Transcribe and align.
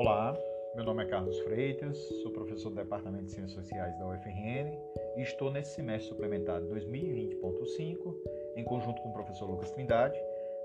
Olá, 0.00 0.34
meu 0.74 0.82
nome 0.82 1.04
é 1.04 1.06
Carlos 1.06 1.38
Freitas, 1.40 1.98
sou 2.22 2.32
professor 2.32 2.70
do 2.70 2.76
Departamento 2.76 3.24
de 3.24 3.32
Ciências 3.32 3.52
Sociais 3.52 3.98
da 3.98 4.08
UFRN 4.08 4.72
e 5.14 5.20
estou 5.20 5.50
nesse 5.50 5.74
semestre 5.74 6.08
suplementar 6.08 6.62
2020.5, 6.62 8.14
em 8.56 8.64
conjunto 8.64 9.02
com 9.02 9.10
o 9.10 9.12
professor 9.12 9.50
Lucas 9.50 9.70
Trindade, 9.72 10.18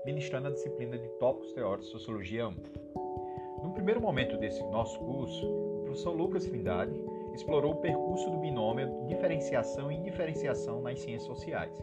ministrando 0.06 0.48
a 0.48 0.52
disciplina 0.52 0.96
de 0.96 1.06
Tópicos 1.18 1.52
Teóricos 1.52 1.84
de 1.84 1.92
Sociologia 1.92 2.48
1. 2.48 2.54
No 3.62 3.74
primeiro 3.74 4.00
momento 4.00 4.38
desse 4.38 4.64
nosso 4.68 4.98
curso, 5.00 5.46
o 5.46 5.82
professor 5.84 6.12
Lucas 6.12 6.46
Trindade 6.46 6.98
explorou 7.34 7.72
o 7.72 7.82
percurso 7.82 8.30
do 8.30 8.38
binômio 8.38 9.04
diferenciação 9.06 9.92
e 9.92 9.96
indiferenciação 9.96 10.80
nas 10.80 10.98
ciências 10.98 11.26
sociais, 11.26 11.78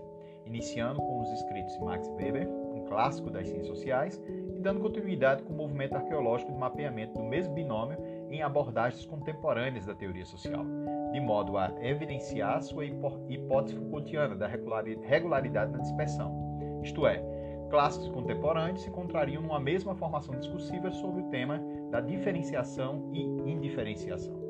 iniciando 0.48 1.00
com 1.00 1.22
os 1.22 1.32
escritos 1.34 1.72
de 1.74 1.82
Max 1.82 2.08
Weber, 2.18 2.50
um 2.50 2.84
clássico 2.86 3.30
das 3.30 3.48
ciências 3.48 3.68
sociais, 3.68 4.20
dando 4.64 4.80
continuidade 4.80 5.44
com 5.44 5.54
o 5.54 5.58
movimento 5.58 5.96
arqueológico 5.96 6.52
de 6.52 6.58
mapeamento 6.58 7.14
do 7.14 7.24
mesmo 7.24 7.54
binômio 7.54 7.98
em 8.30 8.42
abordagens 8.42 9.06
contemporâneas 9.06 9.86
da 9.86 9.94
teoria 9.94 10.26
social, 10.26 10.66
de 11.12 11.20
modo 11.20 11.58
a 11.58 11.72
evidenciar 11.82 12.64
sua 12.64 12.86
hipótese 12.86 13.76
Foucaultiana 13.76 14.36
da 14.36 14.48
regularidade 14.48 15.72
na 15.72 15.80
dispersão, 15.80 16.34
isto 16.82 17.06
é, 17.06 17.22
clássicos 17.70 18.08
contemporâneos 18.10 18.82
se 18.82 18.90
encontrariam 18.90 19.42
numa 19.42 19.60
mesma 19.60 19.96
formação 19.96 20.34
discursiva 20.40 20.90
sobre 20.92 21.22
o 21.22 21.26
tema 21.26 21.62
da 21.92 22.00
diferenciação 22.00 23.10
e 23.12 23.22
indiferenciação. 23.22 24.42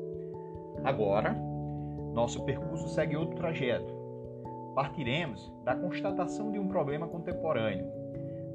Agora, 0.84 1.34
nosso 2.12 2.44
percurso 2.44 2.88
segue 2.88 3.16
outro 3.16 3.36
trajeto. 3.36 3.92
Partiremos 4.74 5.52
da 5.64 5.74
constatação 5.74 6.52
de 6.52 6.58
um 6.58 6.68
problema 6.68 7.08
contemporâneo, 7.08 7.86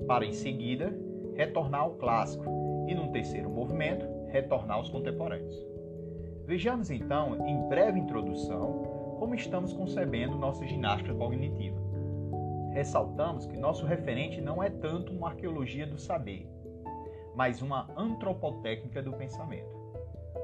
para 0.07 0.25
em 0.25 0.33
seguida 0.33 0.93
retornar 1.39 1.83
ao 1.83 1.91
clássico 1.91 2.44
e, 2.86 2.94
num 2.94 3.13
terceiro 3.13 3.50
movimento, 3.50 4.05
retornar 4.27 4.75
aos 4.75 4.89
contemporâneos. 4.89 5.55
Vejamos 6.45 6.91
então, 6.91 7.47
em 7.47 7.69
breve 7.69 7.97
introdução, 7.97 9.16
como 9.17 9.33
estamos 9.33 9.72
concebendo 9.72 10.38
nossa 10.38 10.67
ginástica 10.67 11.16
cognitiva. 11.16 11.80
Ressaltamos 12.73 13.45
que 13.45 13.55
nosso 13.55 13.86
referente 13.86 14.41
não 14.41 14.61
é 14.61 14.69
tanto 14.69 15.13
uma 15.13 15.30
arqueologia 15.30 15.88
do 15.88 15.97
saber, 15.97 16.45
mas 17.33 17.61
uma 17.61 17.88
antropotécnica 17.95 19.02
do 19.02 19.13
pensamento. 19.13 19.69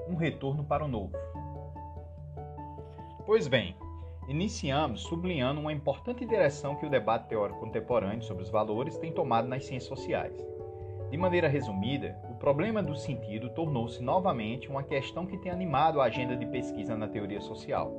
Um 0.07 0.15
retorno 0.15 0.63
para 0.63 0.85
o 0.85 0.87
novo. 0.87 1.11
Pois 3.25 3.49
bem, 3.49 3.75
iniciamos 4.29 5.01
sublinhando 5.01 5.59
uma 5.59 5.73
importante 5.73 6.25
direção 6.25 6.77
que 6.77 6.85
o 6.85 6.89
debate 6.89 7.27
teórico 7.27 7.59
contemporâneo 7.59 8.23
sobre 8.23 8.43
os 8.43 8.49
valores 8.49 8.97
tem 8.97 9.11
tomado 9.11 9.49
nas 9.49 9.65
ciências 9.65 9.89
sociais. 9.89 10.54
De 11.15 11.21
maneira 11.21 11.47
resumida, 11.47 12.19
o 12.29 12.33
problema 12.33 12.83
do 12.83 12.93
sentido 12.93 13.49
tornou-se 13.51 14.03
novamente 14.03 14.67
uma 14.67 14.83
questão 14.83 15.25
que 15.25 15.37
tem 15.37 15.49
animado 15.49 16.01
a 16.01 16.03
agenda 16.03 16.35
de 16.35 16.45
pesquisa 16.45 16.93
na 16.97 17.07
teoria 17.07 17.39
social. 17.39 17.95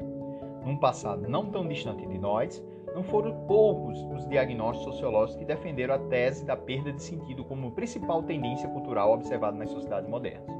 Num 0.62 0.76
passado 0.76 1.26
não 1.26 1.50
tão 1.50 1.66
distante 1.66 2.06
de 2.06 2.18
nós, 2.18 2.62
não 2.94 3.02
foram 3.02 3.34
poucos 3.46 3.98
os 4.14 4.28
diagnósticos 4.28 4.92
sociológicos 4.92 5.38
que 5.38 5.46
defenderam 5.46 5.94
a 5.94 5.98
tese 5.98 6.44
da 6.44 6.58
perda 6.58 6.92
de 6.92 7.02
sentido 7.02 7.42
como 7.42 7.70
principal 7.70 8.22
tendência 8.22 8.68
cultural 8.68 9.14
observada 9.14 9.56
nas 9.56 9.70
sociedades 9.70 10.10
modernas. 10.10 10.54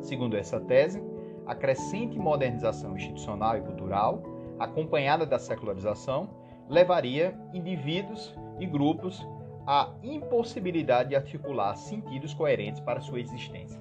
Segundo 0.00 0.38
essa 0.38 0.58
tese, 0.58 1.04
a 1.44 1.54
crescente 1.54 2.18
modernização 2.18 2.96
institucional 2.96 3.58
e 3.58 3.60
cultural, 3.60 4.22
acompanhada 4.58 5.26
da 5.26 5.38
secularização, 5.38 6.30
levaria 6.66 7.38
indivíduos 7.52 8.34
e 8.58 8.64
grupos 8.64 9.22
à 9.66 9.92
impossibilidade 10.02 11.10
de 11.10 11.16
articular 11.16 11.74
sentidos 11.76 12.34
coerentes 12.34 12.80
para 12.80 13.00
sua 13.00 13.20
existência. 13.20 13.78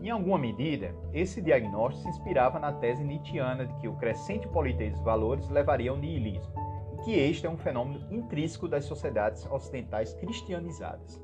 Em 0.00 0.10
alguma 0.10 0.38
medida, 0.38 0.94
esse 1.12 1.40
diagnóstico 1.40 2.02
se 2.02 2.08
inspirava 2.08 2.58
na 2.58 2.72
tese 2.72 3.02
nietzschiana 3.02 3.66
de 3.66 3.74
que 3.76 3.88
o 3.88 3.96
crescente 3.96 4.46
politeísmo 4.48 4.96
dos 4.96 5.04
valores 5.04 5.48
levaria 5.48 5.90
ao 5.90 5.96
niilismo, 5.96 6.52
e 6.92 7.04
que 7.04 7.12
este 7.12 7.46
é 7.46 7.50
um 7.50 7.56
fenômeno 7.56 8.06
intrínseco 8.10 8.68
das 8.68 8.84
sociedades 8.84 9.46
ocidentais 9.50 10.12
cristianizadas. 10.14 11.20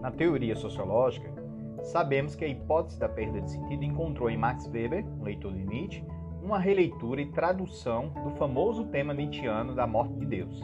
Na 0.00 0.10
teoria 0.10 0.56
sociológica, 0.56 1.32
sabemos 1.84 2.34
que 2.34 2.44
a 2.44 2.48
hipótese 2.48 2.98
da 2.98 3.08
perda 3.08 3.40
de 3.40 3.50
sentido 3.50 3.84
encontrou 3.84 4.28
em 4.28 4.36
Max 4.36 4.66
Weber, 4.66 5.06
um 5.06 5.22
leitor 5.22 5.52
de 5.52 5.64
Nietzsche, 5.64 6.04
uma 6.42 6.58
releitura 6.58 7.22
e 7.22 7.32
tradução 7.32 8.10
do 8.22 8.30
famoso 8.32 8.84
tema 8.88 9.14
nietzschiano 9.14 9.74
da 9.74 9.86
morte 9.86 10.14
de 10.18 10.26
Deus. 10.26 10.60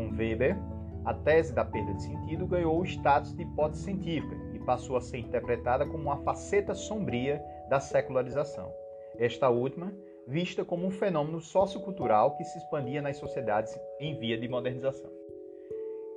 Com 0.00 0.16
Weber, 0.16 0.56
a 1.04 1.12
tese 1.12 1.52
da 1.52 1.62
perda 1.62 1.92
de 1.92 2.04
sentido 2.04 2.46
ganhou 2.46 2.80
o 2.80 2.86
status 2.86 3.36
de 3.36 3.42
hipótese 3.42 3.82
científica 3.82 4.34
e 4.54 4.58
passou 4.58 4.96
a 4.96 5.00
ser 5.02 5.18
interpretada 5.18 5.84
como 5.84 6.04
uma 6.04 6.16
faceta 6.22 6.74
sombria 6.74 7.38
da 7.68 7.78
secularização. 7.78 8.72
Esta 9.18 9.50
última, 9.50 9.92
vista 10.26 10.64
como 10.64 10.86
um 10.86 10.90
fenômeno 10.90 11.38
sociocultural 11.38 12.34
que 12.38 12.44
se 12.44 12.56
expandia 12.56 13.02
nas 13.02 13.18
sociedades 13.18 13.78
em 14.00 14.18
via 14.18 14.38
de 14.38 14.48
modernização. 14.48 15.19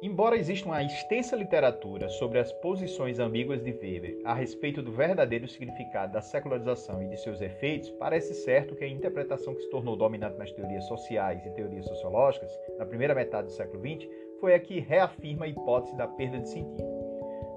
Embora 0.04 0.36
exista 0.36 0.68
uma 0.68 0.84
extensa 0.84 1.34
literatura 1.34 2.10
sobre 2.10 2.38
as 2.38 2.52
posições 2.52 3.20
ambíguas 3.20 3.64
de 3.64 3.72
Weber 3.72 4.20
a 4.26 4.34
respeito 4.34 4.82
do 4.82 4.92
verdadeiro 4.92 5.48
significado 5.48 6.12
da 6.12 6.20
secularização 6.20 7.02
e 7.02 7.08
de 7.08 7.16
seus 7.16 7.40
efeitos, 7.40 7.90
parece 7.92 8.34
certo 8.34 8.76
que 8.76 8.84
a 8.84 8.88
interpretação 8.90 9.56
que 9.56 9.62
se 9.62 9.70
tornou 9.70 9.96
dominante 9.96 10.38
nas 10.38 10.52
teorias 10.52 10.84
sociais 10.90 11.46
e 11.46 11.52
teorias 11.52 11.86
sociológicas 11.86 12.52
na 12.78 12.86
primeira 12.86 13.16
metade 13.16 13.48
do 13.48 13.54
século 13.54 13.80
XX 13.80 14.10
foi 14.42 14.54
a 14.54 14.60
que 14.60 14.82
reafirma 14.82 15.46
a 15.46 15.48
hipótese 15.48 15.96
da 15.96 16.06
perda 16.06 16.38
de 16.38 16.50
sentido. 16.50 16.84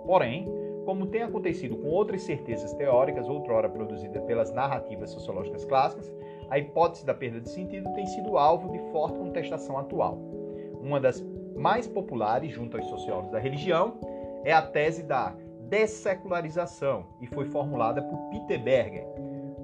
Porém, 0.07 0.49
como 0.85 1.09
tem 1.09 1.23
acontecido 1.23 1.77
com 1.77 1.89
outras 1.89 2.23
certezas 2.23 2.73
teóricas 2.75 3.29
outrora 3.29 3.69
produzidas 3.69 4.23
pelas 4.23 4.53
narrativas 4.53 5.11
sociológicas 5.11 5.65
clássicas, 5.65 6.15
a 6.49 6.61
hipótese 6.61 7.05
da 7.05 7.13
perda 7.13 7.41
de 7.41 7.51
sentido 7.51 7.93
tem 7.95 8.07
sido 8.07 8.39
alvo 8.39 8.71
de 8.71 8.79
forte 8.93 9.19
contestação 9.19 9.77
atual. 9.77 10.17
Uma 10.81 11.01
das 11.01 11.21
mais 11.57 11.87
populares 11.87 12.53
junto 12.53 12.77
aos 12.77 12.87
sociólogos 12.87 13.33
da 13.33 13.39
religião 13.39 13.99
é 14.45 14.53
a 14.53 14.63
tese 14.63 15.03
da 15.03 15.35
dessecularização 15.69 17.07
e 17.21 17.27
foi 17.27 17.47
formulada 17.47 18.03
por 18.03 18.19
Peter 18.31 18.63
Berger, 18.63 19.05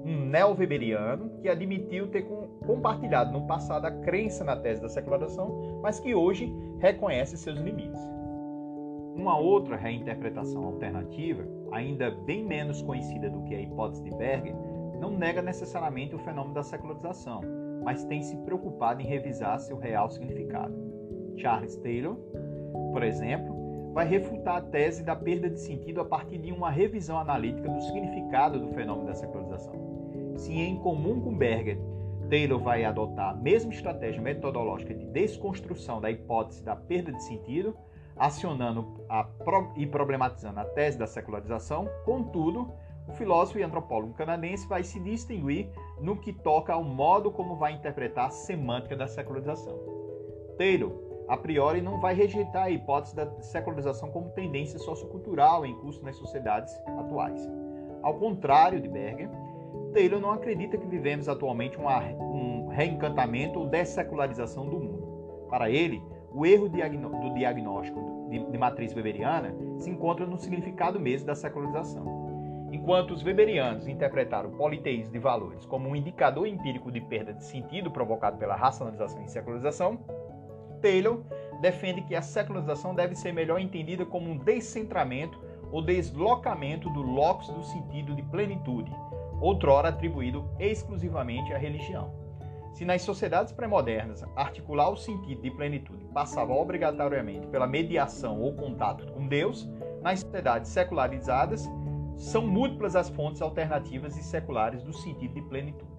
um 0.05 0.25
neo-weberiano 0.25 1.39
que 1.41 1.47
admitiu 1.47 2.07
ter 2.09 2.23
compartilhado 2.65 3.31
no 3.31 3.47
passado 3.47 3.85
a 3.85 3.91
crença 3.91 4.43
na 4.43 4.55
tese 4.55 4.81
da 4.81 4.89
secularização, 4.89 5.79
mas 5.81 5.99
que 5.99 6.13
hoje 6.13 6.53
reconhece 6.79 7.37
seus 7.37 7.57
limites. 7.57 7.99
Uma 9.15 9.37
outra 9.37 9.77
reinterpretação 9.77 10.65
alternativa, 10.65 11.47
ainda 11.71 12.11
bem 12.11 12.43
menos 12.43 12.81
conhecida 12.81 13.29
do 13.29 13.43
que 13.43 13.55
a 13.55 13.61
hipótese 13.61 14.03
de 14.03 14.09
Berger, 14.17 14.55
não 14.99 15.11
nega 15.11 15.41
necessariamente 15.41 16.15
o 16.15 16.19
fenômeno 16.19 16.55
da 16.55 16.63
secularização, 16.63 17.41
mas 17.83 18.03
tem 18.05 18.21
se 18.21 18.35
preocupado 18.37 19.01
em 19.01 19.05
revisar 19.05 19.59
seu 19.59 19.77
real 19.77 20.09
significado. 20.09 20.92
Charles 21.37 21.75
Taylor, 21.77 22.15
por 22.91 23.03
exemplo, 23.03 23.91
vai 23.93 24.07
refutar 24.07 24.57
a 24.57 24.61
tese 24.61 25.03
da 25.03 25.15
perda 25.15 25.49
de 25.49 25.59
sentido 25.59 26.01
a 26.01 26.05
partir 26.05 26.39
de 26.39 26.51
uma 26.51 26.69
revisão 26.69 27.17
analítica 27.19 27.69
do 27.69 27.81
significado 27.81 28.59
do 28.59 28.69
fenômeno 28.69 29.07
da 29.07 29.13
secularização. 29.13 29.73
Se 30.35 30.51
em 30.51 30.77
comum 30.77 31.21
com 31.21 31.35
Berger, 31.35 31.77
Taylor 32.29 32.59
vai 32.59 32.83
adotar 32.83 33.29
a 33.29 33.35
mesma 33.35 33.71
estratégia 33.71 34.21
metodológica 34.21 34.93
de 34.93 35.05
desconstrução 35.05 36.01
da 36.01 36.09
hipótese 36.09 36.63
da 36.63 36.75
perda 36.75 37.11
de 37.11 37.23
sentido, 37.23 37.75
acionando 38.15 39.05
a, 39.07 39.27
e 39.75 39.85
problematizando 39.85 40.59
a 40.59 40.65
tese 40.65 40.97
da 40.97 41.05
secularização, 41.05 41.87
contudo, 42.05 42.71
o 43.07 43.11
filósofo 43.13 43.59
e 43.59 43.63
antropólogo 43.63 44.13
canadense 44.13 44.67
vai 44.67 44.83
se 44.83 44.99
distinguir 44.99 45.69
no 45.99 46.15
que 46.15 46.31
toca 46.31 46.73
ao 46.73 46.83
modo 46.83 47.31
como 47.31 47.55
vai 47.55 47.73
interpretar 47.73 48.27
a 48.27 48.31
semântica 48.31 48.95
da 48.95 49.07
secularização. 49.07 49.77
Taylor 50.57 50.91
a 51.27 51.37
priori 51.37 51.81
não 51.81 51.99
vai 51.99 52.13
rejeitar 52.13 52.63
a 52.63 52.69
hipótese 52.69 53.15
da 53.15 53.29
secularização 53.41 54.11
como 54.11 54.29
tendência 54.29 54.77
sociocultural 54.79 55.65
em 55.65 55.73
curso 55.79 56.03
nas 56.03 56.15
sociedades 56.15 56.73
atuais. 56.99 57.49
Ao 58.01 58.15
contrário 58.15 58.81
de 58.81 58.87
Berger, 58.89 59.29
Taylor 59.93 60.19
não 60.19 60.31
acredita 60.31 60.77
que 60.77 60.87
vivemos 60.87 61.29
atualmente 61.29 61.79
um 61.79 62.67
reencantamento 62.67 63.59
ou 63.59 63.67
dessecularização 63.67 64.67
do 64.67 64.79
mundo. 64.79 65.47
Para 65.49 65.69
ele, 65.69 66.03
o 66.33 66.45
erro 66.45 66.67
do 66.67 67.33
diagnóstico 67.33 68.27
de 68.29 68.57
matriz 68.57 68.93
weberiana 68.93 69.55
se 69.77 69.89
encontra 69.89 70.25
no 70.25 70.37
significado 70.37 70.99
mesmo 70.99 71.27
da 71.27 71.35
secularização. 71.35 72.23
Enquanto 72.71 73.11
os 73.11 73.23
weberianos 73.23 73.87
interpretaram 73.87 74.49
o 74.49 74.57
politeísmo 74.57 75.13
de 75.13 75.19
valores 75.19 75.63
como 75.63 75.87
um 75.87 75.95
indicador 75.95 76.47
empírico 76.47 76.91
de 76.91 76.99
perda 76.99 77.31
de 77.31 77.43
sentido 77.43 77.91
provocado 77.91 78.37
pela 78.37 78.55
racionalização 78.55 79.23
e 79.23 79.29
secularização, 79.29 79.99
Taylor 80.83 81.23
defende 81.61 82.01
que 82.01 82.13
a 82.13 82.21
secularização 82.21 82.93
deve 82.93 83.15
ser 83.15 83.31
melhor 83.31 83.57
entendida 83.57 84.05
como 84.05 84.29
um 84.29 84.37
descentramento 84.37 85.39
ou 85.71 85.81
deslocamento 85.81 86.89
do 86.89 87.01
locus 87.01 87.47
do 87.47 87.63
sentido 87.63 88.13
de 88.13 88.21
plenitude, 88.21 88.91
outrora 89.39 89.87
atribuído 89.87 90.45
exclusivamente 90.59 91.53
à 91.53 91.57
religião. 91.57 92.13
Se 92.73 92.83
nas 92.83 93.01
sociedades 93.01 93.53
pré-modernas 93.53 94.25
articular 94.35 94.89
o 94.89 94.97
sentido 94.97 95.41
de 95.41 95.51
plenitude 95.51 96.05
passava 96.13 96.53
obrigatoriamente 96.53 97.47
pela 97.47 97.65
mediação 97.65 98.41
ou 98.41 98.53
contato 98.53 99.09
com 99.13 99.25
Deus, 99.25 99.69
nas 100.01 100.19
sociedades 100.19 100.69
secularizadas 100.69 101.65
são 102.17 102.45
múltiplas 102.45 102.95
as 102.95 103.09
fontes 103.09 103.41
alternativas 103.41 104.17
e 104.17 104.23
seculares 104.23 104.83
do 104.83 104.91
sentido 104.91 105.33
de 105.33 105.41
plenitude. 105.43 105.93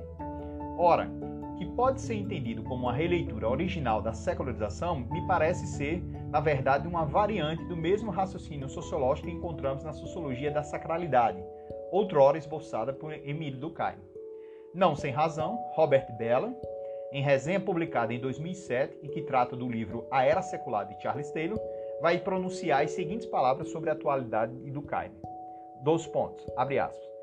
Ora, 0.77 1.11
que 1.57 1.67
pode 1.67 2.01
ser 2.01 2.15
entendido 2.15 2.63
como 2.63 2.85
uma 2.85 2.93
releitura 2.93 3.49
original 3.49 4.03
da 4.03 4.13
secularização, 4.13 5.01
me 5.01 5.27
parece 5.27 5.67
ser, 5.67 6.03
na 6.31 6.41
verdade, 6.41 6.89
uma 6.89 7.05
variante 7.05 7.65
do 7.65 7.77
mesmo 7.77 8.11
raciocínio 8.11 8.69
sociológico 8.69 9.29
que 9.29 9.35
encontramos 9.35 9.85
na 9.85 9.93
sociologia 9.93 10.51
da 10.51 10.63
sacralidade, 10.63 11.43
outrora 11.91 12.39
esboçada 12.39 12.93
por 12.93 13.13
Emílio 13.13 13.59
Durkheim. 13.59 13.99
Não 14.75 14.97
sem 14.97 15.13
razão, 15.13 15.57
Robert 15.75 16.07
Bella, 16.17 16.53
em 17.13 17.23
resenha 17.23 17.61
publicada 17.61 18.13
em 18.13 18.19
2007 18.19 18.99
e 19.03 19.09
que 19.09 19.23
trata 19.23 19.57
do 19.57 19.69
livro 19.69 20.05
A 20.11 20.25
Era 20.25 20.43
Secular 20.43 20.85
de 20.87 21.01
Charles 21.01 21.31
Taylor, 21.31 21.61
vai 22.01 22.19
pronunciar 22.19 22.83
as 22.83 22.91
seguintes 22.91 23.27
palavras 23.27 23.69
sobre 23.69 23.89
a 23.89 23.93
atualidade 23.93 24.53
de 24.57 24.71
Durkheim. 24.71 25.13
Dois 25.85 26.07
pontos, 26.09 26.45
abre 26.57 26.79
aspas. 26.79 27.14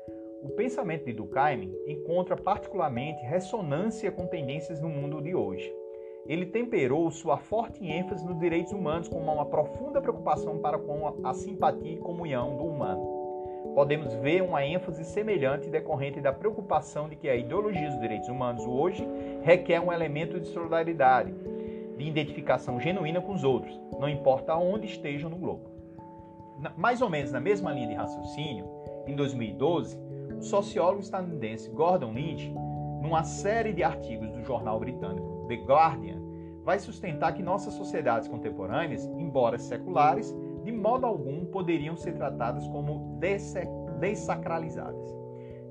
O 0.42 0.48
pensamento 0.48 1.04
de 1.04 1.12
Durkheim 1.12 1.72
encontra 1.86 2.36
particularmente 2.36 3.24
ressonância 3.24 4.10
com 4.10 4.26
tendências 4.26 4.80
no 4.80 4.88
mundo 4.88 5.22
de 5.22 5.36
hoje. 5.36 5.72
Ele 6.26 6.46
temperou 6.46 7.08
sua 7.12 7.36
forte 7.36 7.86
ênfase 7.86 8.26
nos 8.26 8.40
direitos 8.40 8.72
humanos 8.72 9.06
com 9.06 9.20
uma 9.20 9.46
profunda 9.46 10.00
preocupação 10.00 10.58
para 10.58 10.78
com 10.78 11.14
a 11.24 11.32
simpatia 11.32 11.92
e 11.92 11.96
comunhão 11.96 12.56
do 12.56 12.64
humano. 12.64 13.22
Podemos 13.76 14.12
ver 14.14 14.42
uma 14.42 14.66
ênfase 14.66 15.04
semelhante 15.04 15.70
decorrente 15.70 16.20
da 16.20 16.32
preocupação 16.32 17.08
de 17.08 17.14
que 17.14 17.28
a 17.28 17.36
ideologia 17.36 17.88
dos 17.88 18.00
direitos 18.00 18.28
humanos 18.28 18.66
hoje 18.66 19.06
requer 19.42 19.80
um 19.80 19.92
elemento 19.92 20.40
de 20.40 20.48
solidariedade, 20.48 21.32
de 21.96 22.04
identificação 22.04 22.80
genuína 22.80 23.20
com 23.20 23.32
os 23.32 23.44
outros, 23.44 23.80
não 23.96 24.08
importa 24.08 24.56
onde 24.56 24.88
estejam 24.88 25.30
no 25.30 25.36
globo. 25.36 25.70
Mais 26.76 27.00
ou 27.00 27.08
menos 27.08 27.30
na 27.30 27.40
mesma 27.40 27.72
linha 27.72 27.88
de 27.88 27.94
raciocínio, 27.94 28.68
em 29.06 29.14
2012, 29.14 30.11
o 30.42 30.44
sociólogo 30.44 31.00
estadunidense 31.00 31.70
Gordon 31.70 32.12
Lynch, 32.12 32.52
numa 33.00 33.22
série 33.22 33.72
de 33.72 33.84
artigos 33.84 34.28
do 34.32 34.42
jornal 34.42 34.80
britânico 34.80 35.46
The 35.46 35.54
Guardian, 35.54 36.20
vai 36.64 36.80
sustentar 36.80 37.32
que 37.32 37.44
nossas 37.44 37.74
sociedades 37.74 38.26
contemporâneas, 38.26 39.04
embora 39.16 39.56
seculares, 39.56 40.36
de 40.64 40.72
modo 40.72 41.06
algum 41.06 41.44
poderiam 41.44 41.96
ser 41.96 42.14
tratadas 42.14 42.66
como 42.68 43.20
desacralizadas. 44.00 45.16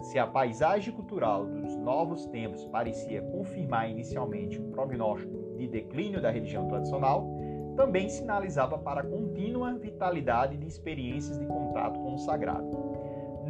Se 0.04 0.18
a 0.18 0.26
paisagem 0.26 0.94
cultural 0.94 1.46
dos 1.46 1.76
novos 1.76 2.26
tempos 2.28 2.64
parecia 2.68 3.22
confirmar 3.24 3.90
inicialmente 3.90 4.58
o 4.58 4.72
prognóstico 4.72 5.58
de 5.58 5.68
declínio 5.68 6.22
da 6.22 6.32
religião 6.32 6.70
tradicional, 6.70 7.30
também 7.76 8.08
sinalizava 8.10 8.78
para 8.78 9.02
a 9.02 9.06
contínua 9.06 9.74
vitalidade 9.74 10.56
de 10.58 10.66
experiências 10.66 11.38
de 11.38 11.46
contato 11.46 12.00
com 12.00 12.14
o 12.14 12.18
sagrado 12.18 12.91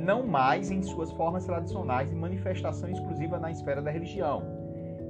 não 0.01 0.25
mais 0.25 0.71
em 0.71 0.81
suas 0.81 1.12
formas 1.12 1.45
tradicionais 1.45 2.09
de 2.09 2.15
manifestação 2.15 2.89
exclusiva 2.89 3.39
na 3.39 3.51
esfera 3.51 3.81
da 3.81 3.92
religião. 3.92 4.44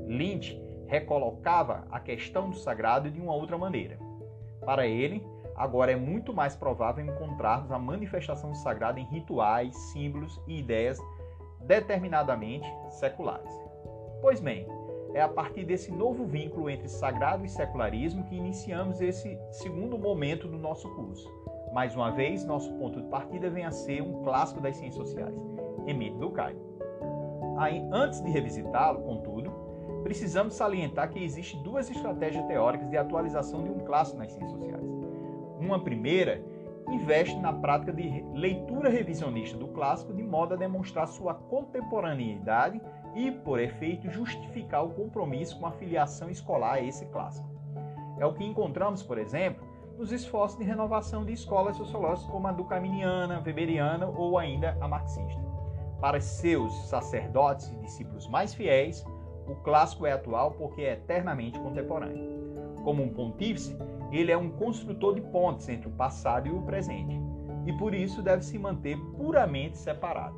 Lynch 0.06 0.62
recolocava 0.88 1.88
a 1.90 2.00
questão 2.00 2.50
do 2.50 2.58
sagrado 2.58 3.10
de 3.10 3.22
uma 3.22 3.34
outra 3.34 3.58
maneira. 3.58 3.98
Para 4.66 4.86
ele, 4.86 5.26
agora 5.56 5.94
é 5.94 5.96
muito 5.96 6.34
mais 6.34 6.56
provável 6.56 7.06
encontrarmos 7.06 7.72
a 7.72 7.80
manifestação 7.80 8.52
do 8.52 8.58
sagrado 8.58 9.00
em 9.00 9.06
rituais, 9.06 9.76
símbolos 9.94 10.40
e 10.46 10.60
ideias 10.60 11.00
determinadamente 11.62 12.70
seculares. 12.90 13.52
Pois 14.22 14.42
bem, 14.42 14.68
é 15.14 15.22
a 15.22 15.30
partir 15.30 15.64
desse 15.64 15.92
novo 15.92 16.26
vínculo 16.26 16.70
entre 16.70 16.90
sagrado 16.90 17.46
e 17.46 17.50
secularismo 17.50 18.26
que 18.26 18.36
iniciamos 18.36 19.00
esse 19.00 19.40
segundo 19.52 19.98
momento 19.98 20.48
do 20.48 20.58
nosso 20.58 20.90
curso 20.96 21.41
mais 21.72 21.96
uma 21.96 22.12
vez, 22.12 22.46
nosso 22.46 22.72
ponto 22.74 23.02
de 23.02 23.08
partida 23.08 23.50
vem 23.50 23.66
a 23.66 23.72
ser 23.72 24.02
um 24.02 24.22
clássico 24.24 24.62
das 24.62 24.76
ciências 24.76 25.08
sociais, 25.08 25.36
Emílio 25.88 26.18
Durkheim. 26.18 26.58
Aí, 27.58 27.88
antes 27.92 28.22
de 28.22 28.30
revisitá-lo, 28.30 29.02
contudo, 29.04 29.52
precisamos 30.04 30.56
salientar 30.56 31.10
que 31.10 31.24
existem 31.24 31.62
duas 31.64 31.90
estratégias 31.90 32.46
teóricas 32.46 32.90
de 32.90 32.98
atualização 32.98 33.64
de 33.64 33.70
um 33.70 33.80
clássico 33.80 34.20
nas 34.20 34.32
ciências 34.32 34.52
sociais. 34.52 34.84
Uma 35.60 35.80
primeira 35.80 36.44
investe 36.90 37.38
na 37.40 37.54
prática 37.54 37.94
de 37.94 38.26
leitura 38.34 38.90
revisionista 38.90 39.58
do 39.58 39.68
clássico 39.70 40.14
de 40.14 40.24
modo 40.24 40.56
a 40.56 40.58
demonstrar 40.58 41.08
sua 41.08 41.34
contemporaneidade 41.34 42.82
e, 43.16 43.32
por 43.32 43.60
efeito, 43.60 44.10
justificar 44.10 44.84
o 44.84 44.90
compromisso 44.90 45.58
com 45.60 45.68
a 45.68 45.72
filiação 45.72 46.30
escolar 46.30 46.74
a 46.74 46.82
esse 46.82 47.06
clássico. 47.08 47.48
É 48.18 48.26
o 48.26 48.34
que 48.34 48.44
encontramos, 48.44 49.02
por 49.02 49.18
exemplo, 49.18 49.71
nos 50.02 50.12
esforços 50.12 50.58
de 50.58 50.66
renovação 50.66 51.24
de 51.24 51.32
escolas 51.32 51.78
sociológicas 51.78 52.32
como 52.32 52.48
a 52.48 52.52
durkheimiana, 52.52 53.40
weberiana 53.46 54.08
ou 54.08 54.36
ainda 54.40 54.76
a 54.82 54.88
marxista. 54.88 55.40
Para 56.00 56.20
seus 56.20 56.74
sacerdotes 56.90 57.70
e 57.70 57.76
discípulos 57.78 58.28
mais 58.28 58.52
fiéis, 58.52 59.06
o 59.48 59.54
clássico 59.58 60.08
é 60.08 60.12
atual 60.12 60.54
porque 60.54 60.82
é 60.82 60.94
eternamente 60.94 61.60
contemporâneo. 61.60 62.74
Como 62.84 63.04
um 63.04 63.14
pontífice, 63.14 63.78
ele 64.12 64.32
é 64.32 64.38
um 64.38 64.50
construtor 64.50 65.14
de 65.14 65.22
pontes 65.22 65.70
entre 65.70 65.88
o 65.88 65.92
passado 65.92 66.48
e 66.48 66.52
o 66.52 66.64
presente, 66.64 67.22
e 67.68 67.74
por 67.74 67.94
isso 67.94 68.24
deve 68.24 68.44
se 68.44 68.58
manter 68.58 68.98
puramente 69.16 69.78
separado. 69.78 70.36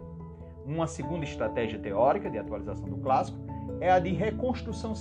Uma 0.66 0.88
segunda 0.88 1.24
estratégia 1.24 1.80
teórica 1.80 2.30
de 2.30 2.38
atualização 2.38 2.90
do 2.90 2.98
clássico 2.98 3.40
é 3.80 3.92
a 3.92 4.00
de 4.00 4.12
reconstrução 4.12 4.94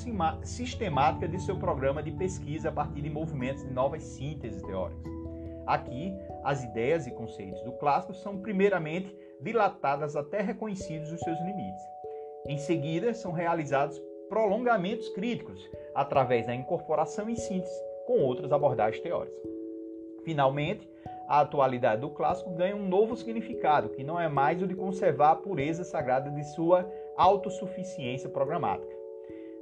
sistemática 0.43 1.29
de 1.29 1.39
seu 1.41 1.57
programa 1.57 2.03
de 2.03 2.11
pesquisa 2.11 2.69
a 2.69 2.73
partir 2.73 3.01
de 3.01 3.11
movimentos 3.11 3.63
de 3.63 3.73
novas 3.73 4.03
sínteses 4.03 4.63
teóricas. 4.63 5.13
Aqui, 5.67 6.13
as 6.43 6.65
ideias 6.65 7.07
e 7.07 7.13
conceitos 7.13 7.63
do 7.63 7.73
clássico 7.73 8.15
são 8.15 8.39
primeiramente 8.39 9.17
dilatadas 9.41 10.17
até 10.17 10.41
reconhecidos 10.41 11.13
os 11.13 11.21
seus 11.21 11.39
limites. 11.41 11.83
Em 12.47 12.59
seguida, 12.59 13.15
são 13.15 13.33
realizados 13.33 14.01
prolongamentos 14.29 15.09
críticos 15.11 15.69
através 15.95 16.47
da 16.47 16.55
incorporação 16.55 17.29
e 17.29 17.37
síntese 17.37 17.81
com 18.07 18.19
outras 18.21 18.51
abordagens 18.51 19.03
teóricas. 19.03 19.43
Finalmente, 20.25 20.89
a 21.29 21.41
atualidade 21.41 22.01
do 22.01 22.11
clássico 22.11 22.51
ganha 22.51 22.77
um 22.77 22.89
novo 22.89 23.17
significado, 23.17 23.91
que 23.91 24.03
não 24.03 24.19
é 24.19 24.29
mais 24.29 24.61
o 24.61 24.67
de 24.67 24.75
conservar 24.75 25.31
a 25.31 25.37
pureza 25.37 25.85
sagrada 25.85 26.31
de 26.31 26.45
sua 26.55 26.91
autossuficiência 27.17 28.29
programática. 28.29 28.97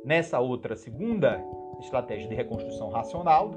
Nessa 0.05 0.41
outra 0.41 0.77
segunda 0.77 1.45
estratégia 1.81 2.29
de 2.29 2.35
reconstrução 2.35 2.89
racional, 2.91 3.51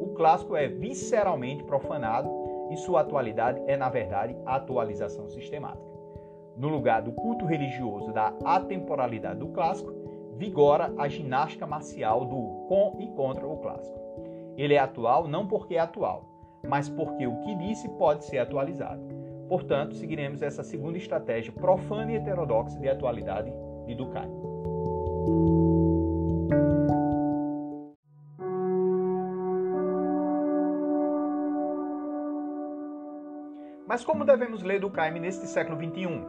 o 0.00 0.08
clássico 0.14 0.56
é 0.56 0.68
visceralmente 0.68 1.64
profanado 1.64 2.30
e 2.70 2.76
sua 2.76 3.00
atualidade 3.00 3.60
é, 3.66 3.76
na 3.76 3.88
verdade, 3.88 4.36
atualização 4.46 5.28
sistemática. 5.28 5.90
No 6.56 6.68
lugar 6.68 7.02
do 7.02 7.12
culto 7.12 7.44
religioso 7.44 8.12
da 8.12 8.34
atemporalidade 8.44 9.38
do 9.38 9.48
clássico, 9.48 9.92
vigora 10.36 10.92
a 10.96 11.08
ginástica 11.08 11.66
marcial 11.66 12.24
do 12.24 12.66
com 12.68 12.96
e 12.98 13.08
contra 13.08 13.46
o 13.46 13.58
clássico. 13.58 13.98
Ele 14.56 14.74
é 14.74 14.78
atual 14.78 15.26
não 15.26 15.46
porque 15.46 15.74
é 15.74 15.78
atual, 15.78 16.24
mas 16.66 16.88
porque 16.88 17.26
o 17.26 17.40
que 17.40 17.54
disse 17.56 17.88
pode 17.90 18.24
ser 18.24 18.38
atualizado. 18.38 19.19
Portanto, 19.50 19.96
seguiremos 19.96 20.42
essa 20.42 20.62
segunda 20.62 20.96
estratégia 20.96 21.52
profana 21.52 22.12
e 22.12 22.14
heterodoxa 22.14 22.78
de 22.78 22.88
atualidade 22.88 23.52
de 23.84 23.96
Durkheim. 23.96 24.30
Mas 33.88 34.04
como 34.04 34.24
devemos 34.24 34.62
ler 34.62 34.78
Durkheim 34.78 35.18
neste 35.18 35.48
século 35.48 35.76
XXI? 35.76 36.24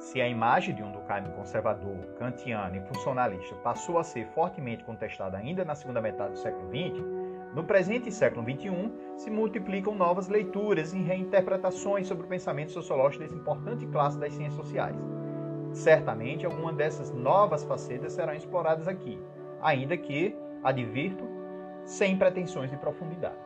Se 0.00 0.20
a 0.20 0.26
imagem 0.28 0.74
de 0.74 0.82
um 0.82 0.90
Durkheim 0.90 1.30
conservador, 1.36 2.16
kantiano 2.18 2.74
e 2.74 2.80
funcionalista 2.80 3.54
passou 3.62 3.96
a 3.96 4.02
ser 4.02 4.26
fortemente 4.34 4.82
contestada 4.82 5.36
ainda 5.38 5.64
na 5.64 5.76
segunda 5.76 6.02
metade 6.02 6.32
do 6.32 6.38
século 6.38 6.68
XX, 6.68 7.25
no 7.56 7.64
presente 7.64 8.12
século 8.12 8.44
XXI, 8.44 8.92
se 9.16 9.30
multiplicam 9.30 9.94
novas 9.94 10.28
leituras 10.28 10.92
e 10.92 10.98
reinterpretações 10.98 12.06
sobre 12.06 12.26
o 12.26 12.28
pensamento 12.28 12.70
sociológico 12.70 13.24
desse 13.24 13.34
importante 13.34 13.86
classe 13.86 14.18
das 14.18 14.34
ciências 14.34 14.62
sociais. 14.62 14.94
Certamente, 15.72 16.44
alguma 16.44 16.70
dessas 16.70 17.10
novas 17.10 17.64
facetas 17.64 18.12
serão 18.12 18.34
exploradas 18.34 18.86
aqui, 18.86 19.18
ainda 19.62 19.96
que, 19.96 20.36
advirto, 20.62 21.24
sem 21.82 22.18
pretensões 22.18 22.70
de 22.70 22.76
profundidade. 22.76 23.38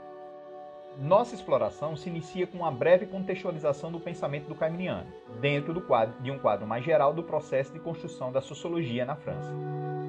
Nossa 0.98 1.36
exploração 1.36 1.94
se 1.94 2.08
inicia 2.08 2.48
com 2.48 2.58
uma 2.58 2.70
breve 2.72 3.06
contextualização 3.06 3.92
do 3.92 4.00
pensamento 4.00 4.48
do 4.48 4.56
Caiminiano, 4.56 5.06
dentro 5.40 5.72
do 5.72 5.80
quadro, 5.80 6.20
de 6.20 6.32
um 6.32 6.38
quadro 6.40 6.66
mais 6.66 6.84
geral 6.84 7.14
do 7.14 7.22
processo 7.22 7.72
de 7.72 7.78
construção 7.78 8.32
da 8.32 8.40
sociologia 8.40 9.06
na 9.06 9.14
França. 9.14 9.54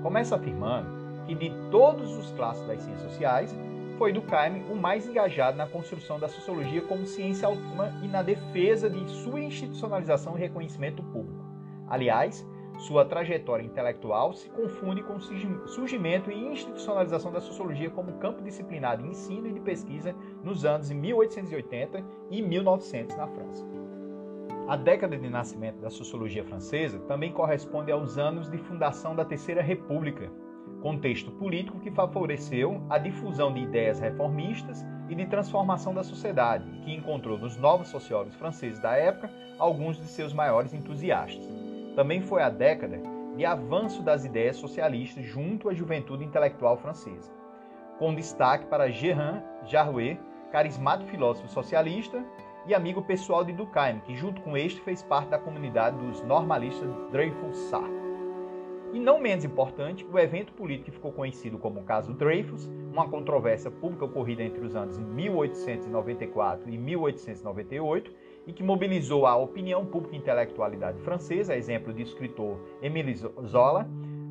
Começa 0.01 0.35
afirmando 0.35 0.89
que 1.27 1.35
de 1.35 1.51
todos 1.69 2.17
os 2.17 2.31
classes 2.31 2.65
das 2.65 2.81
ciências 2.81 3.11
sociais, 3.11 3.55
foi 4.01 4.11
Durkheim 4.11 4.63
o 4.67 4.75
mais 4.75 5.07
engajado 5.07 5.55
na 5.55 5.67
construção 5.67 6.19
da 6.19 6.27
sociologia 6.27 6.81
como 6.81 7.05
ciência 7.05 7.47
autônoma 7.47 7.93
e 8.01 8.07
na 8.07 8.23
defesa 8.23 8.89
de 8.89 9.07
sua 9.07 9.39
institucionalização 9.39 10.35
e 10.35 10.41
reconhecimento 10.41 11.03
público. 11.03 11.45
Aliás, 11.87 12.43
sua 12.79 13.05
trajetória 13.05 13.63
intelectual 13.63 14.33
se 14.33 14.49
confunde 14.49 15.03
com 15.03 15.17
o 15.17 15.67
surgimento 15.67 16.31
e 16.31 16.47
institucionalização 16.47 17.31
da 17.31 17.39
sociologia 17.39 17.91
como 17.91 18.13
campo 18.13 18.41
disciplinar 18.41 18.97
de 18.97 19.05
ensino 19.05 19.47
e 19.47 19.53
de 19.53 19.59
pesquisa 19.59 20.15
nos 20.43 20.65
anos 20.65 20.89
1880 20.89 22.03
e 22.31 22.41
1900 22.41 23.15
na 23.15 23.27
França. 23.27 23.63
A 24.67 24.75
década 24.77 25.15
de 25.15 25.29
nascimento 25.29 25.79
da 25.79 25.91
sociologia 25.91 26.43
francesa 26.43 26.97
também 27.01 27.31
corresponde 27.31 27.91
aos 27.91 28.17
anos 28.17 28.49
de 28.49 28.57
fundação 28.57 29.15
da 29.15 29.23
Terceira 29.23 29.61
República, 29.61 30.31
contexto 30.81 31.31
político 31.31 31.79
que 31.79 31.91
favoreceu 31.91 32.81
a 32.89 32.97
difusão 32.97 33.53
de 33.53 33.61
ideias 33.61 33.99
reformistas 33.99 34.85
e 35.07 35.15
de 35.15 35.25
transformação 35.25 35.93
da 35.93 36.03
sociedade, 36.03 36.65
que 36.83 36.93
encontrou 36.93 37.37
nos 37.37 37.57
novos 37.57 37.89
sociólogos 37.89 38.35
franceses 38.35 38.79
da 38.79 38.95
época 38.95 39.29
alguns 39.59 39.97
de 39.97 40.05
seus 40.05 40.33
maiores 40.33 40.73
entusiastas. 40.73 41.47
Também 41.95 42.21
foi 42.21 42.41
a 42.41 42.49
década 42.49 42.99
de 43.35 43.45
avanço 43.45 44.01
das 44.01 44.25
ideias 44.25 44.57
socialistas 44.57 45.23
junto 45.25 45.69
à 45.69 45.73
juventude 45.73 46.23
intelectual 46.23 46.77
francesa, 46.77 47.31
com 47.99 48.13
destaque 48.13 48.65
para 48.65 48.89
Gerard 48.89 49.43
Jarouet, 49.65 50.19
carismático 50.51 51.09
filósofo 51.09 51.47
socialista 51.47 52.23
e 52.65 52.73
amigo 52.73 53.01
pessoal 53.01 53.43
de 53.43 53.53
Durkheim, 53.53 53.99
que 54.01 54.15
junto 54.15 54.41
com 54.41 54.57
este 54.57 54.81
fez 54.81 55.01
parte 55.01 55.29
da 55.29 55.39
comunidade 55.39 55.97
dos 55.97 56.21
normalistas 56.23 56.89
Dreyfus-Sartre. 57.11 58.00
E 58.93 58.99
não 58.99 59.19
menos 59.19 59.45
importante, 59.45 60.05
o 60.05 60.19
evento 60.19 60.51
político 60.51 60.85
que 60.85 60.91
ficou 60.91 61.13
conhecido 61.13 61.57
como 61.57 61.79
o 61.79 61.83
caso 61.83 62.13
Dreyfus, 62.13 62.69
uma 62.91 63.07
controvérsia 63.07 63.71
pública 63.71 64.03
ocorrida 64.03 64.43
entre 64.43 64.65
os 64.65 64.75
anos 64.75 64.97
1894 64.99 66.69
e 66.69 66.77
1898 66.77 68.13
e 68.47 68.51
que 68.51 68.61
mobilizou 68.61 69.25
a 69.25 69.37
opinião 69.37 69.85
pública 69.85 70.15
e 70.15 70.19
intelectualidade 70.19 70.99
francesa, 71.01 71.55
exemplo 71.55 71.93
do 71.93 72.01
escritor 72.01 72.59
Émile 72.81 73.15
Zola, 73.45 73.87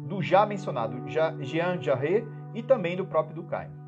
do 0.06 0.20
já 0.20 0.44
mencionado 0.44 1.08
Jean 1.08 1.80
Jarret 1.80 2.26
e 2.54 2.62
também 2.62 2.96
do 2.96 3.06
próprio 3.06 3.36
Durkheim. 3.36 3.79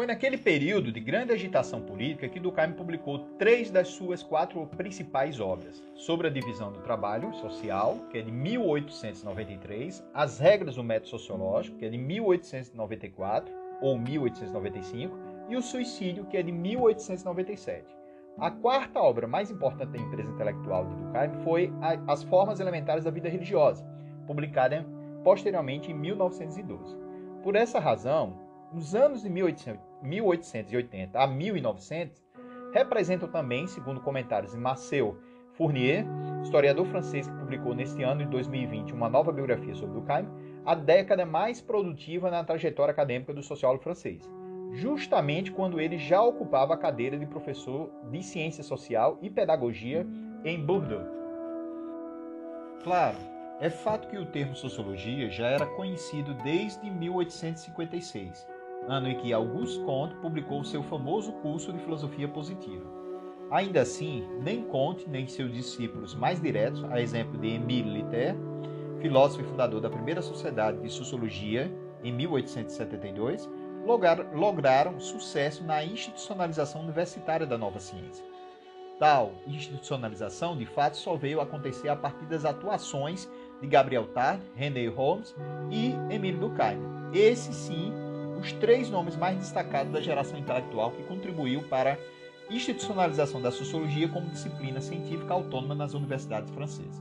Foi 0.00 0.06
naquele 0.06 0.38
período 0.38 0.90
de 0.90 0.98
grande 0.98 1.30
agitação 1.30 1.82
política 1.82 2.26
que 2.26 2.40
Durkheim 2.40 2.72
publicou 2.72 3.18
três 3.38 3.70
das 3.70 3.88
suas 3.88 4.22
quatro 4.22 4.66
principais 4.68 5.38
obras: 5.38 5.84
sobre 5.94 6.26
a 6.26 6.30
divisão 6.30 6.72
do 6.72 6.80
trabalho 6.80 7.34
social, 7.34 7.98
que 8.10 8.16
é 8.16 8.22
de 8.22 8.32
1893, 8.32 10.02
As 10.14 10.38
regras 10.38 10.76
do 10.76 10.82
método 10.82 11.10
sociológico, 11.10 11.76
que 11.76 11.84
é 11.84 11.90
de 11.90 11.98
1894 11.98 13.52
ou 13.82 13.98
1895, 13.98 15.18
e 15.50 15.56
O 15.58 15.60
suicídio, 15.60 16.24
que 16.24 16.38
é 16.38 16.42
de 16.42 16.50
1897. 16.50 17.84
A 18.38 18.50
quarta 18.50 19.00
obra 19.00 19.26
mais 19.26 19.50
importante 19.50 19.90
da 19.90 19.98
empresa 19.98 20.30
intelectual 20.30 20.86
de 20.86 20.94
Durkheim 20.94 21.44
foi 21.44 21.70
As 22.08 22.22
formas 22.22 22.58
elementares 22.58 23.04
da 23.04 23.10
vida 23.10 23.28
religiosa, 23.28 23.84
publicada 24.26 24.82
posteriormente 25.22 25.90
em 25.90 25.94
1912. 25.94 26.96
Por 27.42 27.54
essa 27.54 27.78
razão, 27.78 28.48
os 28.72 28.94
anos 28.94 29.22
de 29.22 29.28
1880 30.02 31.18
a 31.18 31.26
1900 31.26 32.22
representam 32.72 33.28
também, 33.28 33.66
segundo 33.66 34.00
comentários 34.00 34.52
de 34.52 34.58
Marcel 34.58 35.16
Fournier, 35.54 36.06
historiador 36.42 36.86
francês 36.86 37.26
que 37.26 37.34
publicou 37.34 37.74
neste 37.74 38.02
ano 38.02 38.24
de 38.24 38.30
2020 38.30 38.92
uma 38.92 39.08
nova 39.08 39.32
biografia 39.32 39.74
sobre 39.74 39.94
Durkheim, 39.94 40.26
a 40.64 40.74
década 40.74 41.26
mais 41.26 41.60
produtiva 41.60 42.30
na 42.30 42.44
trajetória 42.44 42.92
acadêmica 42.92 43.32
do 43.32 43.42
sociólogo 43.42 43.82
francês, 43.82 44.22
justamente 44.72 45.50
quando 45.50 45.80
ele 45.80 45.98
já 45.98 46.22
ocupava 46.22 46.74
a 46.74 46.78
cadeira 46.78 47.18
de 47.18 47.26
professor 47.26 47.90
de 48.10 48.22
ciência 48.22 48.62
social 48.62 49.18
e 49.20 49.28
pedagogia 49.28 50.06
em 50.44 50.64
Bordeaux. 50.64 51.06
Claro, 52.82 53.18
é 53.60 53.68
fato 53.68 54.08
que 54.08 54.16
o 54.16 54.24
termo 54.24 54.54
sociologia 54.54 55.28
já 55.28 55.48
era 55.48 55.66
conhecido 55.66 56.32
desde 56.34 56.90
1856 56.90 58.49
ano 58.88 59.08
em 59.08 59.16
que 59.16 59.32
Auguste 59.32 59.82
Comte 59.84 60.14
publicou 60.16 60.64
seu 60.64 60.82
famoso 60.82 61.32
curso 61.34 61.72
de 61.72 61.78
filosofia 61.80 62.28
positiva. 62.28 62.84
Ainda 63.50 63.80
assim, 63.80 64.26
nem 64.40 64.62
Comte 64.62 65.08
nem 65.08 65.26
seus 65.26 65.52
discípulos 65.52 66.14
mais 66.14 66.40
diretos, 66.40 66.84
a 66.84 67.00
exemplo 67.00 67.38
de 67.38 67.54
Émile 67.54 68.02
Litter, 68.02 68.36
filósofo 69.00 69.42
e 69.42 69.46
fundador 69.46 69.80
da 69.80 69.90
primeira 69.90 70.22
sociedade 70.22 70.78
de 70.80 70.88
sociologia 70.88 71.70
em 72.02 72.12
1872, 72.12 73.48
lograram 74.34 75.00
sucesso 75.00 75.64
na 75.64 75.84
institucionalização 75.84 76.82
universitária 76.82 77.46
da 77.46 77.58
nova 77.58 77.80
ciência. 77.80 78.24
Tal 78.98 79.32
institucionalização, 79.46 80.56
de 80.56 80.66
fato, 80.66 80.98
só 80.98 81.16
veio 81.16 81.40
acontecer 81.40 81.88
a 81.88 81.96
partir 81.96 82.26
das 82.26 82.44
atuações 82.44 83.28
de 83.60 83.66
Gabriel 83.66 84.06
Tarde, 84.08 84.42
René 84.54 84.86
Holmes 84.88 85.34
e 85.70 85.94
Emile 86.14 86.36
Durkheim. 86.36 86.78
Esse 87.12 87.52
sim 87.54 87.90
os 88.40 88.52
três 88.52 88.88
nomes 88.88 89.16
mais 89.16 89.38
destacados 89.38 89.92
da 89.92 90.00
geração 90.00 90.38
intelectual 90.38 90.90
que 90.92 91.02
contribuiu 91.02 91.62
para 91.64 91.98
a 92.48 92.54
institucionalização 92.54 93.40
da 93.40 93.50
sociologia 93.50 94.08
como 94.08 94.30
disciplina 94.30 94.80
científica 94.80 95.34
autônoma 95.34 95.74
nas 95.74 95.92
universidades 95.92 96.50
francesas. 96.52 97.00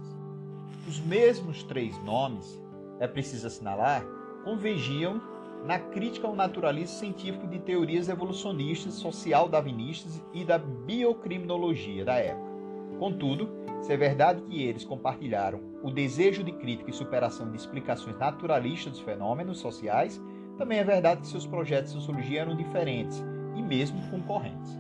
Os 0.87 0.99
mesmos 0.99 1.63
três 1.63 1.97
nomes, 2.03 2.61
é 2.99 3.07
preciso 3.07 3.47
assinalar, 3.47 4.03
convergiam 4.43 5.21
na 5.65 5.79
crítica 5.79 6.27
ao 6.27 6.35
naturalismo 6.35 6.97
científico 6.97 7.47
de 7.47 7.59
teorias 7.59 8.09
evolucionistas, 8.09 8.95
social-darwinistas 8.95 10.21
e 10.33 10.43
da 10.43 10.57
biocriminologia 10.57 12.03
da 12.03 12.15
época. 12.15 12.49
Contudo, 12.97 13.49
se 13.81 13.93
é 13.93 13.97
verdade 13.97 14.41
que 14.41 14.61
eles 14.61 14.83
compartilharam 14.83 15.61
o 15.81 15.89
desejo 15.89 16.43
de 16.43 16.51
crítica 16.51 16.89
e 16.89 16.93
superação 16.93 17.49
de 17.49 17.57
explicações 17.57 18.17
naturalistas 18.17 18.93
dos 18.93 19.01
fenômenos 19.01 19.59
sociais, 19.59 20.21
também 20.59 20.77
é 20.77 20.83
verdade 20.83 21.21
que 21.21 21.27
seus 21.27 21.47
projetos 21.47 21.93
de 21.93 21.99
sociologia 21.99 22.41
eram 22.41 22.55
diferentes 22.55 23.23
e 23.55 23.61
mesmo 23.61 24.01
concorrentes. 24.11 24.77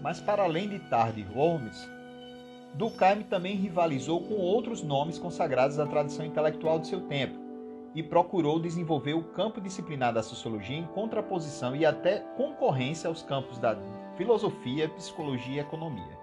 Mas 0.00 0.20
para 0.20 0.44
além 0.44 0.68
de 0.68 0.78
Tarde 0.78 1.20
e 1.20 1.34
Holmes, 1.34 1.76
Durkheim 2.74 3.24
também 3.24 3.56
rivalizou 3.56 4.22
com 4.22 4.34
outros 4.34 4.80
nomes 4.80 5.18
consagrados 5.18 5.78
à 5.80 5.86
tradição 5.86 6.24
intelectual 6.24 6.78
de 6.78 6.86
seu 6.86 7.00
tempo 7.02 7.36
e 7.96 8.02
procurou 8.02 8.60
desenvolver 8.60 9.12
o 9.12 9.24
campo 9.24 9.60
disciplinar 9.60 10.14
da 10.14 10.22
sociologia 10.22 10.78
em 10.78 10.86
contraposição 10.86 11.74
e 11.74 11.84
até 11.84 12.20
concorrência 12.36 13.08
aos 13.08 13.22
campos 13.22 13.58
da 13.58 13.76
filosofia, 14.16 14.88
psicologia 14.88 15.56
e 15.56 15.58
economia. 15.58 16.18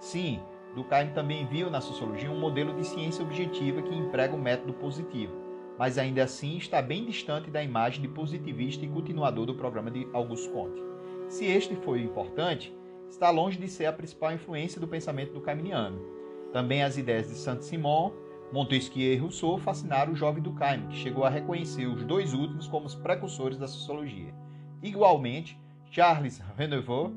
Sim, 0.00 0.40
Durkheim 0.74 1.10
também 1.10 1.46
viu 1.46 1.70
na 1.70 1.82
sociologia 1.82 2.30
um 2.30 2.40
modelo 2.40 2.74
de 2.74 2.86
ciência 2.86 3.22
objetiva 3.22 3.82
que 3.82 3.94
emprega 3.94 4.34
o 4.34 4.38
método 4.38 4.72
positivo, 4.72 5.45
mas 5.78 5.98
ainda 5.98 6.24
assim 6.24 6.56
está 6.56 6.80
bem 6.80 7.04
distante 7.04 7.50
da 7.50 7.62
imagem 7.62 8.02
de 8.02 8.08
positivista 8.08 8.84
e 8.84 8.88
continuador 8.88 9.46
do 9.46 9.54
programa 9.54 9.90
de 9.90 10.06
Auguste 10.12 10.48
Comte. 10.50 10.82
Se 11.28 11.44
este 11.44 11.74
foi 11.76 12.02
importante, 12.02 12.74
está 13.08 13.30
longe 13.30 13.58
de 13.58 13.68
ser 13.68 13.86
a 13.86 13.92
principal 13.92 14.32
influência 14.32 14.80
do 14.80 14.88
pensamento 14.88 15.32
do 15.32 15.40
Caminiano. 15.40 16.00
Também 16.52 16.82
as 16.82 16.96
ideias 16.96 17.28
de 17.28 17.34
Saint-Simon, 17.34 18.12
Montesquieu 18.52 19.12
e 19.12 19.16
Rousseau 19.16 19.58
fascinaram 19.58 20.12
o 20.12 20.16
jovem 20.16 20.42
Durkheim, 20.42 20.86
que 20.86 20.96
chegou 20.96 21.24
a 21.24 21.28
reconhecer 21.28 21.86
os 21.86 22.04
dois 22.04 22.32
últimos 22.32 22.68
como 22.68 22.86
os 22.86 22.94
precursores 22.94 23.58
da 23.58 23.66
sociologia. 23.66 24.32
Igualmente, 24.82 25.58
Charles 25.90 26.40
Renevaux, 26.56 27.12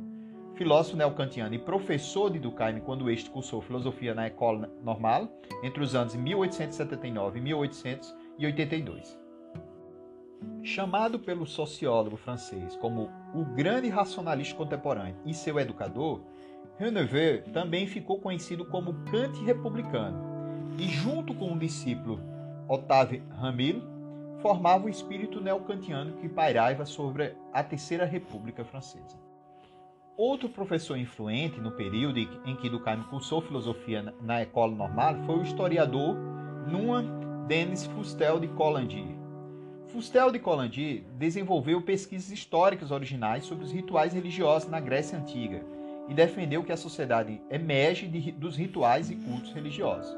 filósofo 0.55 0.97
neocantiano 0.97 1.53
e 1.53 1.59
professor 1.59 2.29
de 2.29 2.39
Durkheim 2.39 2.79
quando 2.81 3.09
este 3.09 3.29
cursou 3.29 3.61
filosofia 3.61 4.13
na 4.13 4.25
École 4.25 4.67
Normale 4.83 5.29
entre 5.63 5.83
os 5.83 5.95
anos 5.95 6.15
1879 6.15 7.39
e 7.39 7.41
1800, 7.41 8.15
82. 8.45 9.19
Chamado 10.63 11.19
pelo 11.19 11.45
sociólogo 11.45 12.17
francês 12.17 12.75
como 12.77 13.09
o 13.33 13.43
grande 13.43 13.89
racionalista 13.89 14.55
contemporâneo 14.55 15.17
e 15.25 15.33
seu 15.33 15.59
educador, 15.59 16.21
Renouvier 16.77 17.43
também 17.51 17.87
ficou 17.87 18.19
conhecido 18.19 18.65
como 18.65 18.93
Kant 19.05 19.43
republicano 19.43 20.17
e, 20.77 20.87
junto 20.87 21.33
com 21.33 21.53
o 21.53 21.59
discípulo 21.59 22.21
Octave 22.67 23.21
Ramil, 23.31 23.83
formava 24.41 24.85
o 24.85 24.89
espírito 24.89 25.41
neocantiano 25.41 26.17
que 26.17 26.29
pairava 26.29 26.85
sobre 26.85 27.35
a 27.51 27.63
Terceira 27.63 28.05
República 28.05 28.63
Francesa. 28.63 29.17
Outro 30.15 30.49
professor 30.49 30.97
influente 30.97 31.59
no 31.59 31.71
período 31.71 32.19
em 32.19 32.55
que 32.55 32.69
Durkheim 32.69 33.03
cursou 33.03 33.41
filosofia 33.41 34.13
na 34.21 34.41
École 34.41 34.75
Normale 34.75 35.25
foi 35.25 35.39
o 35.39 35.43
historiador 35.43 36.15
Nuan 36.67 37.18
Denis 37.49 37.83
Fustel 37.83 38.39
de 38.39 38.47
Collandier. 38.47 39.07
Fustel 39.87 40.31
de 40.31 40.37
Collandier 40.37 41.01
desenvolveu 41.17 41.81
pesquisas 41.81 42.29
históricas 42.29 42.91
originais 42.91 43.43
sobre 43.43 43.65
os 43.65 43.71
rituais 43.71 44.13
religiosos 44.13 44.69
na 44.69 44.79
Grécia 44.79 45.17
Antiga 45.17 45.65
e 46.07 46.13
defendeu 46.13 46.63
que 46.63 46.71
a 46.71 46.77
sociedade 46.77 47.41
emerge 47.49 48.07
de, 48.07 48.31
dos 48.33 48.55
rituais 48.55 49.09
e 49.09 49.15
cultos 49.15 49.51
religiosos. 49.51 50.15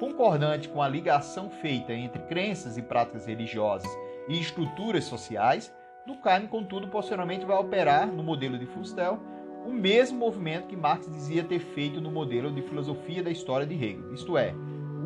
Concordante 0.00 0.68
com 0.68 0.82
a 0.82 0.88
ligação 0.88 1.50
feita 1.50 1.92
entre 1.92 2.20
crenças 2.22 2.76
e 2.76 2.82
práticas 2.82 3.26
religiosas 3.26 3.88
e 4.28 4.36
estruturas 4.36 5.04
sociais, 5.04 5.72
Durkheim, 6.04 6.48
contudo, 6.48 6.88
posteriormente 6.88 7.46
vai 7.46 7.58
operar 7.58 8.08
no 8.08 8.24
modelo 8.24 8.58
de 8.58 8.66
Fustel 8.66 9.20
o 9.64 9.72
mesmo 9.72 10.18
movimento 10.18 10.66
que 10.66 10.76
Marx 10.76 11.08
dizia 11.08 11.44
ter 11.44 11.60
feito 11.60 12.00
no 12.00 12.10
modelo 12.10 12.52
de 12.52 12.62
filosofia 12.62 13.22
da 13.22 13.30
história 13.30 13.64
de 13.64 13.74
Hegel, 13.74 14.12
isto 14.12 14.36
é, 14.36 14.52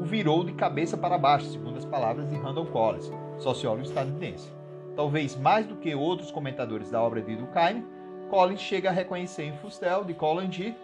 o 0.00 0.04
virou 0.04 0.42
de 0.42 0.54
cabeça 0.54 0.96
para 0.96 1.18
baixo, 1.18 1.50
segundo 1.50 1.76
as 1.76 1.84
palavras 1.84 2.28
de 2.30 2.36
Randall 2.36 2.64
Collins, 2.66 3.12
sociólogo 3.38 3.82
estadunidense. 3.82 4.50
Talvez 4.96 5.36
mais 5.36 5.66
do 5.66 5.76
que 5.76 5.94
outros 5.94 6.30
comentadores 6.30 6.90
da 6.90 7.02
obra 7.02 7.20
de 7.20 7.36
Durkheim, 7.36 7.84
Collins 8.30 8.60
chega 8.60 8.88
a 8.88 8.92
reconhecer 8.92 9.44
em 9.44 9.56
Fustel, 9.58 10.04
de 10.04 10.14
Collinger, 10.14 10.74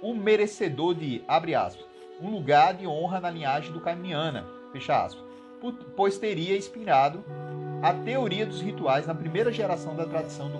o 0.00 0.14
merecedor 0.14 0.94
de, 0.94 1.24
abre 1.26 1.54
aspas, 1.54 1.84
um 2.22 2.30
lugar 2.30 2.74
de 2.74 2.86
honra 2.86 3.20
na 3.20 3.30
linhagem 3.30 3.72
do 3.72 3.80
Caimiana, 3.80 4.46
fecha 4.72 5.04
aspas, 5.04 5.24
pois 5.96 6.16
teria 6.16 6.56
inspirado 6.56 7.24
a 7.82 7.92
teoria 7.92 8.46
dos 8.46 8.60
rituais 8.60 9.06
na 9.06 9.14
primeira 9.14 9.52
geração 9.52 9.96
da 9.96 10.06
tradição 10.06 10.48
do 10.48 10.58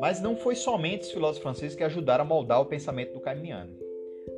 Mas 0.00 0.20
não 0.20 0.34
foi 0.34 0.56
somente 0.56 1.02
os 1.02 1.12
filósofos 1.12 1.42
franceses 1.42 1.76
que 1.76 1.84
ajudaram 1.84 2.24
a 2.24 2.26
moldar 2.26 2.60
o 2.60 2.66
pensamento 2.66 3.12
do 3.12 3.20
Caimiano. 3.20 3.76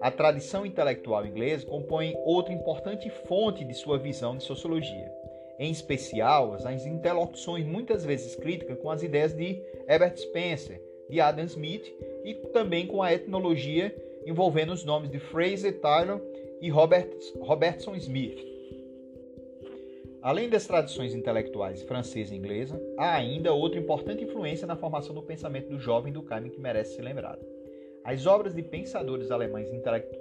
A 0.00 0.10
tradição 0.10 0.66
intelectual 0.66 1.24
inglesa 1.24 1.64
compõe 1.66 2.14
outra 2.24 2.52
importante 2.52 3.08
fonte 3.28 3.64
de 3.64 3.72
sua 3.72 3.96
visão 3.96 4.36
de 4.36 4.42
sociologia, 4.42 5.10
em 5.58 5.70
especial 5.70 6.54
as 6.54 6.84
interlocuções 6.84 7.64
muitas 7.64 8.04
vezes 8.04 8.34
críticas 8.34 8.78
com 8.78 8.90
as 8.90 9.02
ideias 9.02 9.32
de 9.32 9.62
Herbert 9.88 10.16
Spencer, 10.16 10.82
de 11.08 11.20
Adam 11.20 11.44
Smith 11.44 11.92
e 12.24 12.34
também 12.52 12.86
com 12.86 13.00
a 13.02 13.12
etnologia 13.12 13.94
envolvendo 14.26 14.72
os 14.72 14.84
nomes 14.84 15.10
de 15.10 15.18
Fraser 15.18 15.80
Tyler 15.80 16.20
e 16.60 16.70
Robert, 16.70 17.10
Robertson 17.40 17.94
Smith. 17.96 18.51
Além 20.22 20.48
das 20.48 20.68
tradições 20.68 21.16
intelectuais 21.16 21.82
francesa 21.82 22.32
e 22.32 22.38
inglesa, 22.38 22.80
há 22.96 23.14
ainda 23.16 23.52
outra 23.52 23.80
importante 23.80 24.22
influência 24.22 24.68
na 24.68 24.76
formação 24.76 25.12
do 25.12 25.20
pensamento 25.20 25.68
do 25.68 25.80
jovem 25.80 26.12
Durkheim 26.12 26.48
que 26.48 26.60
merece 26.60 26.94
ser 26.94 27.02
lembrada. 27.02 27.40
As 28.04 28.24
obras 28.24 28.54
de 28.54 28.62
pensadores 28.62 29.32
alemães 29.32 29.68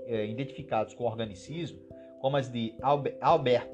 eh, 0.08 0.26
identificados 0.26 0.96
com 0.96 1.04
o 1.04 1.08
organicismo, 1.08 1.80
como 2.20 2.36
as 2.36 2.50
de 2.50 2.74
Albert 3.22 3.70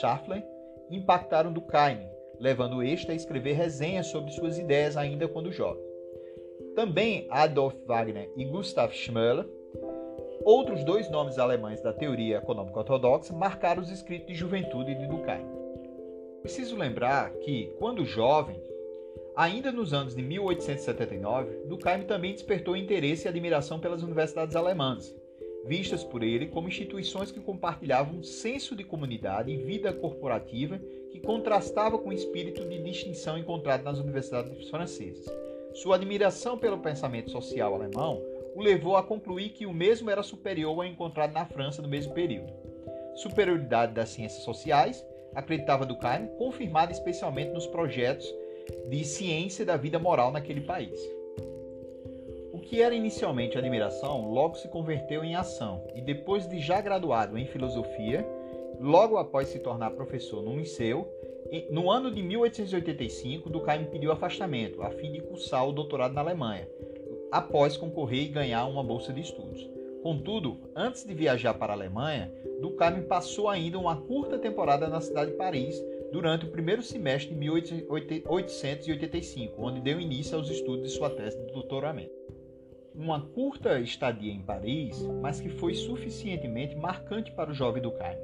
Scheffler, 0.00 0.44
impactaram 0.92 1.52
Durkheim, 1.52 2.08
levando 2.38 2.80
este 2.80 3.10
a 3.10 3.14
escrever 3.14 3.54
resenhas 3.54 4.06
sobre 4.06 4.30
suas 4.30 4.56
ideias 4.56 4.96
ainda 4.96 5.26
quando 5.26 5.50
jovem. 5.50 5.82
Também 6.76 7.26
Adolf 7.30 7.74
Wagner 7.84 8.30
e 8.36 8.44
Gustav 8.44 8.92
Schmoller, 8.92 9.46
outros 10.44 10.84
dois 10.84 11.10
nomes 11.10 11.38
alemães 11.38 11.80
da 11.80 11.92
teoria 11.92 12.36
econômica 12.36 12.78
ortodoxa, 12.78 13.32
marcaram 13.32 13.82
os 13.82 13.90
escritos 13.90 14.26
de 14.26 14.34
juventude 14.34 14.94
de 14.94 15.06
Durkheim. 15.06 15.46
Preciso 16.42 16.76
lembrar 16.76 17.30
que, 17.36 17.72
quando 17.78 18.04
jovem, 18.04 18.60
ainda 19.34 19.72
nos 19.72 19.94
anos 19.94 20.14
de 20.14 20.22
1879, 20.22 21.64
Durkheim 21.66 22.02
também 22.02 22.32
despertou 22.32 22.76
interesse 22.76 23.26
e 23.26 23.28
admiração 23.28 23.80
pelas 23.80 24.02
universidades 24.02 24.54
alemãs, 24.54 25.16
vistas 25.64 26.04
por 26.04 26.22
ele 26.22 26.48
como 26.48 26.68
instituições 26.68 27.32
que 27.32 27.40
compartilhavam 27.40 28.18
um 28.18 28.22
senso 28.22 28.76
de 28.76 28.84
comunidade 28.84 29.50
e 29.50 29.56
vida 29.56 29.94
corporativa 29.94 30.78
que 31.10 31.18
contrastava 31.20 31.98
com 31.98 32.10
o 32.10 32.12
espírito 32.12 32.68
de 32.68 32.82
distinção 32.82 33.38
encontrado 33.38 33.82
nas 33.82 33.98
universidades 33.98 34.68
francesas. 34.68 35.24
Sua 35.72 35.96
admiração 35.96 36.58
pelo 36.58 36.78
pensamento 36.78 37.30
social 37.30 37.74
alemão 37.74 38.33
o 38.54 38.62
levou 38.62 38.96
a 38.96 39.02
concluir 39.02 39.50
que 39.50 39.66
o 39.66 39.72
mesmo 39.72 40.10
era 40.10 40.22
superior 40.22 40.76
ao 40.76 40.84
encontrado 40.84 41.32
na 41.32 41.44
França 41.44 41.82
no 41.82 41.88
mesmo 41.88 42.14
período. 42.14 42.52
Superioridade 43.16 43.92
das 43.92 44.10
ciências 44.10 44.42
sociais 44.42 45.04
acreditava 45.34 45.86
Durkheim, 45.86 46.26
confirmada 46.38 46.92
especialmente 46.92 47.50
nos 47.50 47.66
projetos 47.66 48.32
de 48.88 49.04
ciência 49.04 49.64
da 49.64 49.76
vida 49.76 49.98
moral 49.98 50.30
naquele 50.30 50.60
país. 50.60 50.98
O 52.52 52.58
que 52.60 52.80
era 52.80 52.94
inicialmente 52.94 53.58
admiração 53.58 54.30
logo 54.30 54.54
se 54.54 54.68
converteu 54.68 55.24
em 55.24 55.34
ação, 55.34 55.86
e 55.94 56.00
depois 56.00 56.48
de 56.48 56.60
já 56.60 56.80
graduado 56.80 57.36
em 57.36 57.46
filosofia, 57.46 58.26
logo 58.80 59.18
após 59.18 59.48
se 59.48 59.58
tornar 59.58 59.90
professor 59.90 60.42
no 60.42 60.56
liceu, 60.56 61.06
no 61.70 61.90
ano 61.90 62.10
de 62.10 62.22
1885, 62.22 63.50
Durkheim 63.50 63.84
pediu 63.84 64.10
afastamento 64.12 64.82
a 64.82 64.90
fim 64.90 65.12
de 65.12 65.20
cursar 65.20 65.68
o 65.68 65.72
doutorado 65.72 66.14
na 66.14 66.20
Alemanha, 66.20 66.66
após 67.34 67.76
concorrer 67.76 68.22
e 68.22 68.28
ganhar 68.28 68.64
uma 68.66 68.84
bolsa 68.84 69.12
de 69.12 69.20
estudos. 69.20 69.68
Contudo, 70.04 70.70
antes 70.76 71.04
de 71.04 71.12
viajar 71.12 71.54
para 71.54 71.72
a 71.72 71.76
Alemanha, 71.76 72.32
Durkheim 72.60 73.02
passou 73.08 73.48
ainda 73.48 73.76
uma 73.76 73.96
curta 73.96 74.38
temporada 74.38 74.86
na 74.86 75.00
cidade 75.00 75.32
de 75.32 75.36
Paris 75.36 75.82
durante 76.12 76.44
o 76.44 76.50
primeiro 76.50 76.80
semestre 76.80 77.34
de 77.34 77.40
1885, 77.40 79.60
onde 79.60 79.80
deu 79.80 80.00
início 80.00 80.38
aos 80.38 80.48
estudos 80.48 80.84
de 80.84 80.96
sua 80.96 81.10
tese 81.10 81.36
de 81.44 81.52
doutoramento. 81.52 82.14
Uma 82.94 83.20
curta 83.20 83.80
estadia 83.80 84.32
em 84.32 84.42
Paris, 84.42 85.04
mas 85.20 85.40
que 85.40 85.48
foi 85.48 85.74
suficientemente 85.74 86.76
marcante 86.76 87.32
para 87.32 87.50
o 87.50 87.54
jovem 87.54 87.82
Durkheim, 87.82 88.16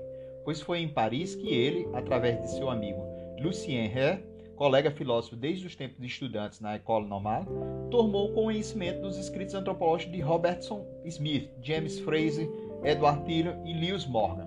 pois 0.44 0.60
foi 0.60 0.78
em 0.78 0.88
Paris 0.88 1.34
que 1.34 1.52
ele, 1.52 1.88
através 1.94 2.40
de 2.40 2.52
seu 2.52 2.70
amigo 2.70 3.02
Lucien 3.40 3.90
Hare, 3.92 4.29
colega 4.60 4.90
filósofo 4.90 5.36
desde 5.36 5.66
os 5.66 5.74
tempos 5.74 5.98
de 5.98 6.06
estudantes 6.06 6.60
na 6.60 6.74
École 6.74 7.08
Normale, 7.08 7.46
tomou 7.90 8.34
conhecimento 8.34 9.00
dos 9.00 9.16
escritos 9.16 9.54
antropológicos 9.54 10.14
de 10.14 10.20
Robertson 10.20 10.86
Smith, 11.06 11.50
James 11.62 11.98
Fraser, 12.00 12.46
Edward 12.84 13.24
Tyler 13.24 13.58
e 13.64 13.72
Lewis 13.72 14.04
Morgan. 14.04 14.46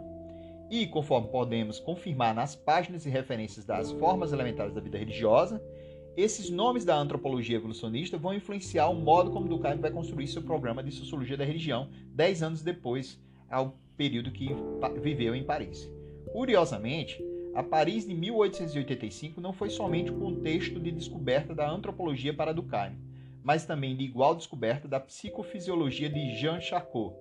E, 0.69 0.85
conforme 0.85 1.29
podemos 1.29 1.79
confirmar 1.79 2.35
nas 2.35 2.55
páginas 2.55 3.07
e 3.07 3.09
referências 3.09 3.65
das 3.65 3.91
formas 3.93 4.31
elementares 4.31 4.75
da 4.75 4.81
vida 4.81 4.99
religiosa, 4.99 5.59
esses 6.15 6.47
nomes 6.47 6.85
da 6.85 6.95
antropologia 6.95 7.57
evolucionista 7.57 8.15
vão 8.15 8.35
influenciar 8.35 8.89
o 8.89 8.95
modo 8.95 9.31
como 9.31 9.49
Durkheim 9.49 9.79
vai 9.79 9.89
construir 9.89 10.27
seu 10.27 10.43
programa 10.43 10.83
de 10.83 10.91
sociologia 10.91 11.37
da 11.37 11.43
religião 11.43 11.89
dez 12.09 12.43
anos 12.43 12.61
depois, 12.61 13.19
ao 13.49 13.79
período 13.97 14.29
que 14.29 14.49
viveu 15.01 15.33
em 15.33 15.43
Paris. 15.43 15.91
Curiosamente, 16.31 17.19
a 17.55 17.61
Paris 17.61 18.07
de 18.07 18.15
1885 18.15 19.39
não 19.39 19.53
foi 19.53 19.69
somente 19.69 20.11
o 20.11 20.19
contexto 20.19 20.79
de 20.79 20.91
descoberta 20.91 21.53
da 21.53 21.69
antropologia 21.69 22.33
para 22.33 22.53
Durkheim, 22.53 22.97
mas 23.43 23.65
também 23.65 23.95
de 23.95 24.03
igual 24.03 24.33
descoberta 24.33 24.87
da 24.87 24.99
psicofisiologia 24.99 26.09
de 26.09 26.35
Jean 26.35 26.59
Charcot, 26.59 27.15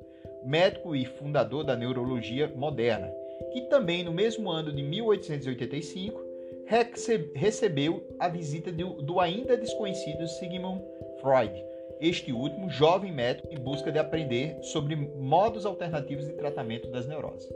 médico 0.44 0.96
e 0.96 1.04
fundador 1.04 1.64
da 1.64 1.76
neurologia 1.76 2.48
moderna, 2.56 3.12
que 3.52 3.62
também 3.62 4.02
no 4.02 4.12
mesmo 4.12 4.50
ano 4.50 4.72
de 4.72 4.82
1885 4.82 6.32
recebeu 7.34 8.06
a 8.18 8.28
visita 8.28 8.72
do 8.72 9.20
ainda 9.20 9.56
desconhecido 9.56 10.26
Sigmund 10.26 10.82
Freud, 11.20 11.52
este 12.00 12.32
último 12.32 12.70
jovem 12.70 13.12
médico 13.12 13.48
em 13.50 13.58
busca 13.58 13.92
de 13.92 13.98
aprender 13.98 14.56
sobre 14.62 14.96
modos 14.96 15.66
alternativos 15.66 16.26
de 16.26 16.32
tratamento 16.32 16.90
das 16.90 17.06
neuroses. 17.06 17.48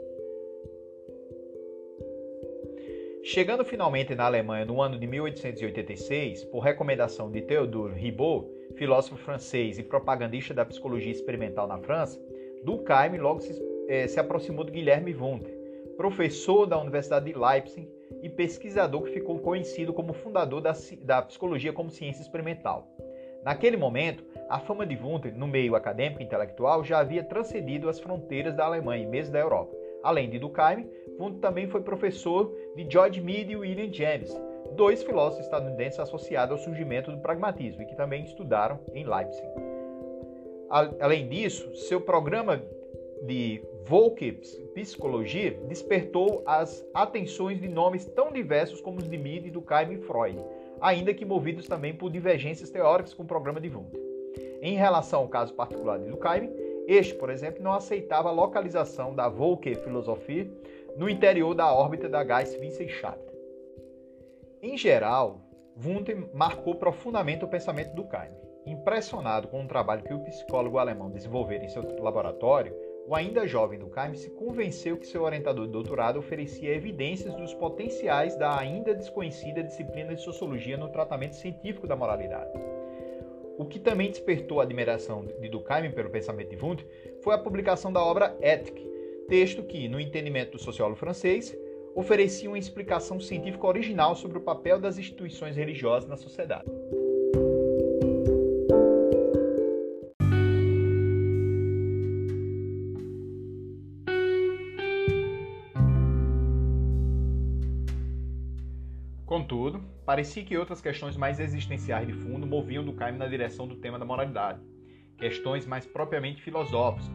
Chegando 3.29 3.65
finalmente 3.65 4.15
na 4.15 4.23
Alemanha 4.23 4.63
no 4.63 4.81
ano 4.81 4.97
de 4.97 5.05
1886, 5.05 6.45
por 6.45 6.61
recomendação 6.61 7.29
de 7.29 7.41
Théodore 7.41 7.93
Ribot, 7.93 8.47
filósofo 8.77 9.17
francês 9.17 9.77
e 9.77 9.83
propagandista 9.83 10.53
da 10.53 10.63
psicologia 10.63 11.11
experimental 11.11 11.67
na 11.67 11.77
França, 11.77 12.17
Durkheim 12.63 13.17
logo 13.17 13.41
se, 13.41 13.61
eh, 13.89 14.07
se 14.07 14.17
aproximou 14.17 14.63
de 14.63 14.71
Guilherme 14.71 15.13
Wundt, 15.13 15.45
professor 15.97 16.65
da 16.65 16.79
Universidade 16.79 17.25
de 17.25 17.37
Leipzig 17.37 17.89
e 18.23 18.29
pesquisador 18.29 19.03
que 19.03 19.11
ficou 19.11 19.39
conhecido 19.39 19.91
como 19.91 20.13
fundador 20.13 20.61
da, 20.61 20.71
da 21.01 21.21
psicologia 21.21 21.73
como 21.73 21.91
ciência 21.91 22.21
experimental. 22.21 22.87
Naquele 23.43 23.75
momento, 23.75 24.23
a 24.47 24.57
fama 24.57 24.85
de 24.85 24.95
Wundt 24.95 25.31
no 25.31 25.47
meio 25.47 25.75
acadêmico 25.75 26.21
e 26.21 26.23
intelectual 26.23 26.81
já 26.81 26.99
havia 26.99 27.25
transcendido 27.25 27.89
as 27.89 27.99
fronteiras 27.99 28.55
da 28.55 28.63
Alemanha 28.63 29.03
e 29.03 29.07
mesmo 29.07 29.33
da 29.33 29.39
Europa. 29.39 29.75
Além 30.07 30.29
de 30.29 30.39
Durkheim, 30.39 30.89
Wundt 31.19 31.41
também 31.41 31.67
foi 31.67 31.81
professor 31.81 32.55
de 32.77 32.89
George 32.89 33.19
Mead 33.19 33.51
e 33.51 33.57
William 33.57 33.91
James, 33.91 34.33
dois 34.73 35.03
filósofos 35.03 35.43
estadunidenses 35.43 35.99
associados 35.99 36.57
ao 36.57 36.63
surgimento 36.63 37.11
do 37.11 37.17
pragmatismo 37.17 37.81
e 37.81 37.85
que 37.85 37.93
também 37.93 38.23
estudaram 38.23 38.79
em 38.93 39.05
Leipzig. 39.05 39.45
Além 40.69 41.27
disso, 41.27 41.75
seu 41.75 41.99
programa 41.99 42.63
de 43.23 43.61
Volke 43.85 44.31
Psicologia 44.73 45.59
despertou 45.67 46.41
as 46.45 46.87
atenções 46.93 47.59
de 47.59 47.67
nomes 47.67 48.05
tão 48.05 48.31
diversos 48.31 48.79
como 48.79 48.99
os 48.99 49.09
de 49.09 49.17
Mead, 49.17 49.51
Durkheim 49.51 49.91
e 49.91 49.97
Freud, 49.97 50.41
ainda 50.79 51.13
que 51.13 51.25
movidos 51.25 51.67
também 51.67 51.93
por 51.93 52.09
divergências 52.09 52.69
teóricas 52.69 53.13
com 53.13 53.23
o 53.23 53.27
programa 53.27 53.59
de 53.59 53.67
Wundt. 53.67 53.91
Em 54.61 54.77
relação 54.77 55.19
ao 55.19 55.27
caso 55.27 55.53
particular 55.53 55.99
de 55.99 56.05
Durkheim, 56.05 56.49
este, 56.87 57.13
por 57.15 57.29
exemplo, 57.29 57.61
não 57.61 57.73
aceitava 57.73 58.29
a 58.29 58.31
localização 58.31 59.13
da 59.13 59.27
Volke 59.27 59.75
filosofia 59.75 60.49
no 60.95 61.09
interior 61.09 61.53
da 61.53 61.73
órbita 61.73 62.07
da 62.07 62.23
Geist-Wissenschaft. 62.23 63.27
Em 64.61 64.77
geral, 64.77 65.41
Wundt 65.75 66.15
marcou 66.33 66.75
profundamente 66.75 67.43
o 67.43 67.47
pensamento 67.47 67.89
do 67.89 68.03
Durkheim. 68.03 68.31
Impressionado 68.65 69.47
com 69.49 69.63
o 69.63 69.67
trabalho 69.67 70.03
que 70.03 70.13
o 70.13 70.23
psicólogo 70.23 70.77
alemão 70.77 71.11
desenvolvera 71.11 71.65
em 71.65 71.69
seu 71.69 71.83
laboratório, 72.01 72.73
o 73.05 73.13
ainda 73.13 73.45
jovem 73.45 73.79
Durkheim 73.79 74.15
se 74.15 74.29
convenceu 74.31 74.97
que 74.97 75.05
seu 75.05 75.23
orientador 75.23 75.65
de 75.65 75.71
doutorado 75.71 76.19
oferecia 76.19 76.73
evidências 76.73 77.33
dos 77.35 77.53
potenciais 77.53 78.35
da 78.35 78.57
ainda 78.57 78.95
desconhecida 78.95 79.63
disciplina 79.63 80.15
de 80.15 80.21
sociologia 80.21 80.77
no 80.77 80.89
tratamento 80.89 81.35
científico 81.35 81.85
da 81.85 81.95
moralidade. 81.95 82.51
O 83.57 83.65
que 83.65 83.79
também 83.79 84.09
despertou 84.09 84.59
a 84.59 84.63
admiração 84.63 85.25
de 85.25 85.49
Durkheim 85.49 85.91
pelo 85.91 86.09
pensamento 86.09 86.49
de 86.49 86.63
Wundt 86.63 86.85
foi 87.21 87.33
a 87.33 87.39
publicação 87.39 87.91
da 87.91 87.99
obra 87.99 88.37
Éthique, 88.39 88.87
texto 89.27 89.63
que, 89.63 89.89
no 89.89 89.99
entendimento 89.99 90.51
do 90.51 90.59
sociólogo 90.59 90.99
francês, 90.99 91.57
oferecia 91.95 92.49
uma 92.49 92.59
explicação 92.59 93.19
científica 93.19 93.65
original 93.65 94.15
sobre 94.15 94.37
o 94.37 94.41
papel 94.41 94.79
das 94.79 94.99
instituições 94.99 95.55
religiosas 95.55 96.07
na 96.07 96.15
sociedade. 96.15 96.69
Parecia 110.07 110.41
que 110.41 110.57
outras 110.57 110.79
questões 110.79 111.17
mais 111.17 111.37
existenciais 111.37 112.07
de 112.07 112.13
fundo 112.13 112.47
moviam 112.47 112.81
Durkheim 112.81 113.17
na 113.17 113.27
direção 113.27 113.67
do 113.67 113.75
tema 113.75 113.99
da 113.99 114.05
moralidade, 114.05 114.61
questões 115.17 115.65
mais 115.65 115.85
propriamente 115.85 116.41
filosóficas 116.41 117.11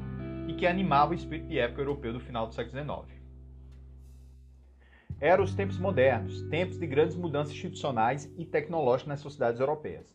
e 0.46 0.52
que 0.52 0.66
animavam 0.66 1.12
o 1.12 1.14
espírito 1.14 1.48
de 1.48 1.58
época 1.58 1.80
europeu 1.80 2.12
do 2.12 2.20
final 2.20 2.46
do 2.46 2.52
século 2.52 3.06
XIX. 3.06 3.22
Eram 5.18 5.42
os 5.42 5.54
tempos 5.54 5.78
modernos, 5.78 6.42
tempos 6.50 6.78
de 6.78 6.86
grandes 6.86 7.16
mudanças 7.16 7.54
institucionais 7.54 8.30
e 8.36 8.44
tecnológicas 8.44 9.08
nas 9.08 9.20
sociedades 9.20 9.58
europeias. 9.58 10.14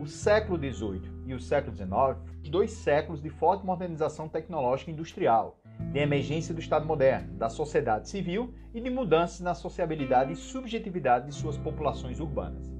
O 0.00 0.06
século 0.08 0.58
XVIII 0.58 1.02
e 1.24 1.34
o 1.34 1.40
século 1.40 1.76
XIX, 1.76 2.50
dois 2.50 2.72
séculos 2.72 3.22
de 3.22 3.30
forte 3.30 3.64
modernização 3.64 4.28
tecnológica 4.28 4.90
e 4.90 4.94
industrial, 4.94 5.57
de 5.78 5.98
emergência 5.98 6.54
do 6.54 6.60
Estado 6.60 6.86
moderno, 6.86 7.34
da 7.34 7.48
sociedade 7.48 8.08
civil 8.08 8.52
e 8.74 8.80
de 8.80 8.90
mudanças 8.90 9.40
na 9.40 9.54
sociabilidade 9.54 10.32
e 10.32 10.36
subjetividade 10.36 11.26
de 11.26 11.34
suas 11.34 11.56
populações 11.56 12.20
urbanas. 12.20 12.70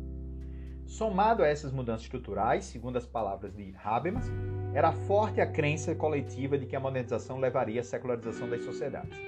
Somado 0.84 1.42
a 1.42 1.46
essas 1.46 1.70
mudanças 1.70 2.02
estruturais, 2.02 2.64
segundo 2.64 2.96
as 2.96 3.06
palavras 3.06 3.54
de 3.54 3.74
Habermas, 3.84 4.30
era 4.74 4.92
forte 4.92 5.40
a 5.40 5.46
crença 5.46 5.94
coletiva 5.94 6.56
de 6.56 6.66
que 6.66 6.74
a 6.74 6.80
modernização 6.80 7.38
levaria 7.38 7.80
à 7.80 7.84
secularização 7.84 8.48
das 8.48 8.62
sociedades. 8.62 9.18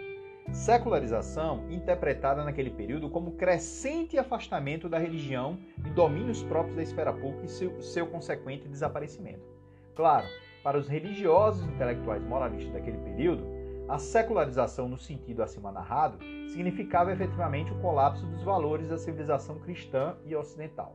Secularização 0.52 1.70
interpretada 1.70 2.44
naquele 2.44 2.70
período 2.70 3.08
como 3.08 3.32
crescente 3.32 4.18
afastamento 4.18 4.88
da 4.88 4.98
religião 4.98 5.58
e 5.84 5.90
domínios 5.90 6.42
próprios 6.42 6.76
da 6.76 6.82
esfera 6.82 7.12
pública 7.12 7.44
e 7.44 7.48
seu, 7.48 7.80
seu 7.80 8.06
consequente 8.06 8.66
desaparecimento. 8.66 9.44
Claro, 9.94 10.26
para 10.64 10.78
os 10.78 10.88
religiosos 10.88 11.66
intelectuais 11.68 12.22
moralistas 12.24 12.72
daquele 12.72 12.98
período, 12.98 13.59
a 13.90 13.98
secularização, 13.98 14.88
no 14.88 14.96
sentido 14.96 15.42
acima 15.42 15.72
narrado, 15.72 16.16
significava 16.46 17.12
efetivamente 17.12 17.72
o 17.72 17.80
colapso 17.80 18.24
dos 18.24 18.40
valores 18.44 18.88
da 18.88 18.96
civilização 18.96 19.58
cristã 19.58 20.14
e 20.24 20.36
ocidental. 20.36 20.94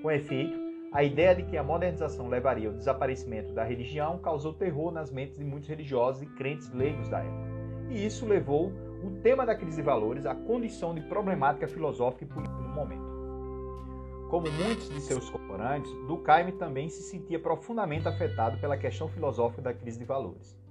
Com 0.00 0.10
efeito, 0.10 0.58
a 0.94 1.04
ideia 1.04 1.34
de 1.34 1.42
que 1.42 1.58
a 1.58 1.62
modernização 1.62 2.28
levaria 2.28 2.68
ao 2.68 2.74
desaparecimento 2.74 3.52
da 3.52 3.62
religião 3.62 4.18
causou 4.18 4.54
terror 4.54 4.90
nas 4.90 5.10
mentes 5.10 5.36
de 5.36 5.44
muitos 5.44 5.68
religiosos 5.68 6.22
e 6.22 6.26
crentes 6.26 6.72
leigos 6.72 7.06
da 7.10 7.18
época. 7.18 7.50
E 7.90 8.06
isso 8.06 8.24
levou 8.24 8.72
o 9.04 9.10
tema 9.22 9.44
da 9.44 9.54
crise 9.54 9.76
de 9.76 9.82
valores 9.82 10.24
à 10.24 10.34
condição 10.34 10.94
de 10.94 11.02
problemática 11.02 11.68
filosófica 11.68 12.24
e 12.24 12.28
política 12.28 12.62
do 12.62 12.68
momento. 12.70 13.12
Como 14.30 14.50
muitos 14.50 14.88
de 14.88 15.02
seus 15.02 15.28
contemporâneos, 15.28 15.92
Durkheim 16.06 16.52
também 16.52 16.88
se 16.88 17.02
sentia 17.02 17.38
profundamente 17.38 18.08
afetado 18.08 18.56
pela 18.58 18.78
questão 18.78 19.06
filosófica 19.06 19.60
da 19.60 19.74
crise 19.74 19.98
de 19.98 20.06
valores. 20.06 20.61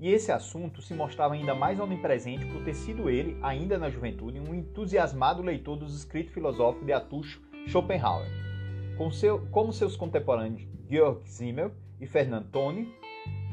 E 0.00 0.10
esse 0.10 0.32
assunto 0.32 0.82
se 0.82 0.92
mostrava 0.92 1.34
ainda 1.34 1.54
mais 1.54 1.78
onipresente 1.78 2.44
por 2.46 2.62
ter 2.64 2.74
sido 2.74 3.08
ele, 3.08 3.38
ainda 3.42 3.78
na 3.78 3.88
juventude, 3.88 4.40
um 4.40 4.54
entusiasmado 4.54 5.42
leitor 5.42 5.76
dos 5.76 5.96
escritos 5.96 6.34
filosóficos 6.34 6.86
de 6.86 6.92
Atucho 6.92 7.40
Schopenhauer. 7.68 8.28
Com 8.98 9.10
seu, 9.10 9.46
como 9.50 9.72
seus 9.72 9.96
contemporâneos 9.96 10.66
Georg 10.88 11.20
Simmel 11.24 11.72
e 12.00 12.06
Fernand 12.06 12.44
Toni, 12.44 12.92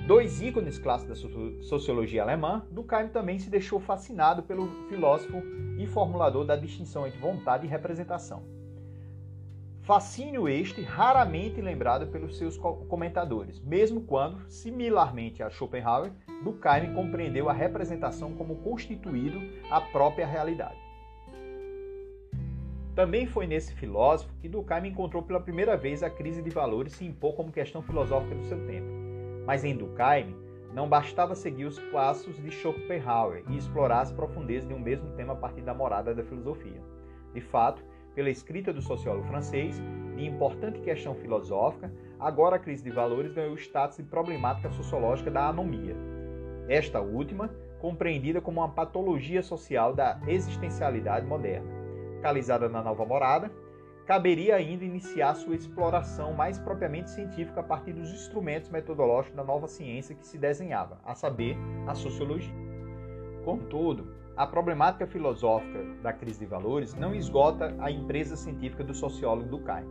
dois 0.07 0.41
ícones 0.41 0.77
clássicos 0.77 1.21
da 1.21 1.63
sociologia 1.63 2.23
alemã, 2.23 2.65
Durkheim 2.71 3.07
também 3.09 3.39
se 3.39 3.49
deixou 3.49 3.79
fascinado 3.79 4.43
pelo 4.43 4.67
filósofo 4.89 5.41
e 5.77 5.85
formulador 5.87 6.45
da 6.45 6.55
distinção 6.55 7.07
entre 7.07 7.19
vontade 7.19 7.65
e 7.65 7.69
representação. 7.69 8.43
Fascínio 9.81 10.47
este 10.47 10.81
raramente 10.81 11.59
lembrado 11.59 12.07
pelos 12.07 12.37
seus 12.37 12.55
comentadores, 12.55 13.59
mesmo 13.59 14.01
quando, 14.01 14.47
similarmente 14.47 15.41
a 15.41 15.49
Schopenhauer, 15.49 16.11
Durkheim 16.43 16.93
compreendeu 16.93 17.49
a 17.49 17.53
representação 17.53 18.33
como 18.33 18.57
constituído 18.57 19.39
a 19.69 19.79
própria 19.79 20.25
realidade. 20.25 20.79
Também 22.95 23.25
foi 23.25 23.47
nesse 23.47 23.73
filósofo 23.73 24.33
que 24.41 24.49
Durkheim 24.49 24.87
encontrou 24.87 25.23
pela 25.23 25.39
primeira 25.39 25.77
vez 25.77 26.03
a 26.03 26.09
crise 26.09 26.41
de 26.41 26.49
valores 26.49 26.93
se 26.93 27.05
impor 27.05 27.35
como 27.35 27.51
questão 27.51 27.81
filosófica 27.81 28.35
do 28.35 28.43
seu 28.43 28.65
tempo. 28.65 28.87
Mas 29.45 29.63
em 29.63 29.75
Durkheim, 29.75 30.35
não 30.73 30.87
bastava 30.87 31.35
seguir 31.35 31.65
os 31.65 31.79
passos 31.91 32.41
de 32.41 32.51
Schopenhauer 32.51 33.43
e 33.49 33.57
explorar 33.57 34.01
as 34.01 34.11
profundezas 34.11 34.67
de 34.67 34.73
um 34.73 34.79
mesmo 34.79 35.09
tema 35.15 35.33
a 35.33 35.35
partir 35.35 35.61
da 35.61 35.73
morada 35.73 36.13
da 36.13 36.23
filosofia. 36.23 36.81
De 37.33 37.41
fato, 37.41 37.83
pela 38.13 38.29
escrita 38.29 38.73
do 38.73 38.81
sociólogo 38.81 39.27
francês, 39.27 39.81
de 40.15 40.25
importante 40.25 40.79
questão 40.81 41.15
filosófica, 41.15 41.91
agora 42.19 42.57
a 42.57 42.59
crise 42.59 42.83
de 42.83 42.91
valores 42.91 43.33
ganhou 43.33 43.53
o 43.53 43.57
status 43.57 43.97
de 43.97 44.03
problemática 44.03 44.69
sociológica 44.71 45.31
da 45.31 45.47
anomia. 45.47 45.95
Esta 46.71 47.01
última, 47.01 47.49
compreendida 47.81 48.39
como 48.39 48.61
uma 48.61 48.69
patologia 48.69 49.43
social 49.43 49.93
da 49.93 50.17
existencialidade 50.25 51.27
moderna. 51.27 51.69
Localizada 52.15 52.69
na 52.69 52.81
nova 52.81 53.05
morada, 53.05 53.51
caberia 54.05 54.55
ainda 54.55 54.85
iniciar 54.85 55.33
sua 55.33 55.53
exploração 55.53 56.31
mais 56.31 56.57
propriamente 56.57 57.09
científica 57.09 57.59
a 57.59 57.63
partir 57.63 57.91
dos 57.91 58.13
instrumentos 58.13 58.69
metodológicos 58.69 59.35
da 59.35 59.43
nova 59.43 59.67
ciência 59.67 60.15
que 60.15 60.25
se 60.25 60.37
desenhava, 60.37 60.97
a 61.03 61.13
saber, 61.13 61.57
a 61.87 61.93
sociologia. 61.93 62.55
Contudo, 63.43 64.15
a 64.37 64.47
problemática 64.47 65.05
filosófica 65.05 65.83
da 66.01 66.13
crise 66.13 66.39
de 66.39 66.45
valores 66.45 66.95
não 66.95 67.13
esgota 67.13 67.75
a 67.79 67.91
empresa 67.91 68.37
científica 68.37 68.81
do 68.81 68.93
sociólogo 68.93 69.49
Durkheim. 69.49 69.89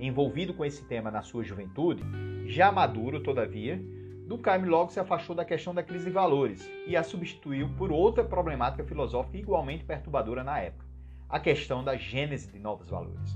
Envolvido 0.00 0.52
com 0.52 0.64
esse 0.64 0.84
tema 0.84 1.12
na 1.12 1.22
sua 1.22 1.44
juventude, 1.44 2.02
já 2.44 2.72
maduro, 2.72 3.22
todavia, 3.22 3.80
Durkheim 4.28 4.66
logo 4.66 4.92
se 4.92 5.00
afastou 5.00 5.34
da 5.34 5.42
questão 5.42 5.74
da 5.74 5.82
crise 5.82 6.04
de 6.04 6.10
valores 6.10 6.70
e 6.86 6.94
a 6.94 7.02
substituiu 7.02 7.70
por 7.78 7.90
outra 7.90 8.22
problemática 8.22 8.84
filosófica 8.84 9.38
igualmente 9.38 9.84
perturbadora 9.84 10.44
na 10.44 10.60
época, 10.60 10.84
a 11.30 11.40
questão 11.40 11.82
da 11.82 11.96
gênese 11.96 12.52
de 12.52 12.58
novos 12.58 12.90
valores. 12.90 13.34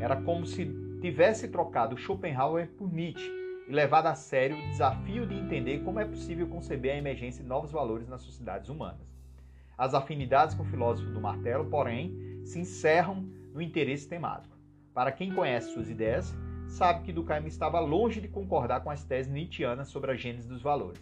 Era 0.00 0.16
como 0.16 0.44
se 0.44 0.66
tivesse 1.00 1.46
trocado 1.46 1.96
Schopenhauer 1.96 2.66
por 2.76 2.92
Nietzsche 2.92 3.30
e 3.68 3.72
levado 3.72 4.06
a 4.08 4.16
sério 4.16 4.56
o 4.56 4.68
desafio 4.70 5.24
de 5.28 5.36
entender 5.36 5.84
como 5.84 6.00
é 6.00 6.04
possível 6.04 6.48
conceber 6.48 6.94
a 6.94 6.98
emergência 6.98 7.40
de 7.40 7.48
novos 7.48 7.70
valores 7.70 8.08
nas 8.08 8.22
sociedades 8.22 8.68
humanas. 8.68 9.14
As 9.78 9.94
afinidades 9.94 10.56
com 10.56 10.64
o 10.64 10.66
filósofo 10.66 11.08
do 11.12 11.20
martelo, 11.20 11.66
porém, 11.66 12.42
se 12.44 12.58
encerram 12.58 13.22
no 13.54 13.62
interesse 13.62 14.08
temático. 14.08 14.56
Para 14.92 15.12
quem 15.12 15.32
conhece 15.32 15.72
suas 15.72 15.88
ideias, 15.88 16.34
sabe 16.72 17.04
que 17.04 17.12
Durkheim 17.12 17.46
estava 17.46 17.78
longe 17.78 18.20
de 18.20 18.28
concordar 18.28 18.80
com 18.80 18.90
as 18.90 19.04
teses 19.04 19.30
nietzschianas 19.30 19.88
sobre 19.88 20.10
a 20.10 20.14
gênese 20.14 20.48
dos 20.48 20.62
valores. 20.62 21.00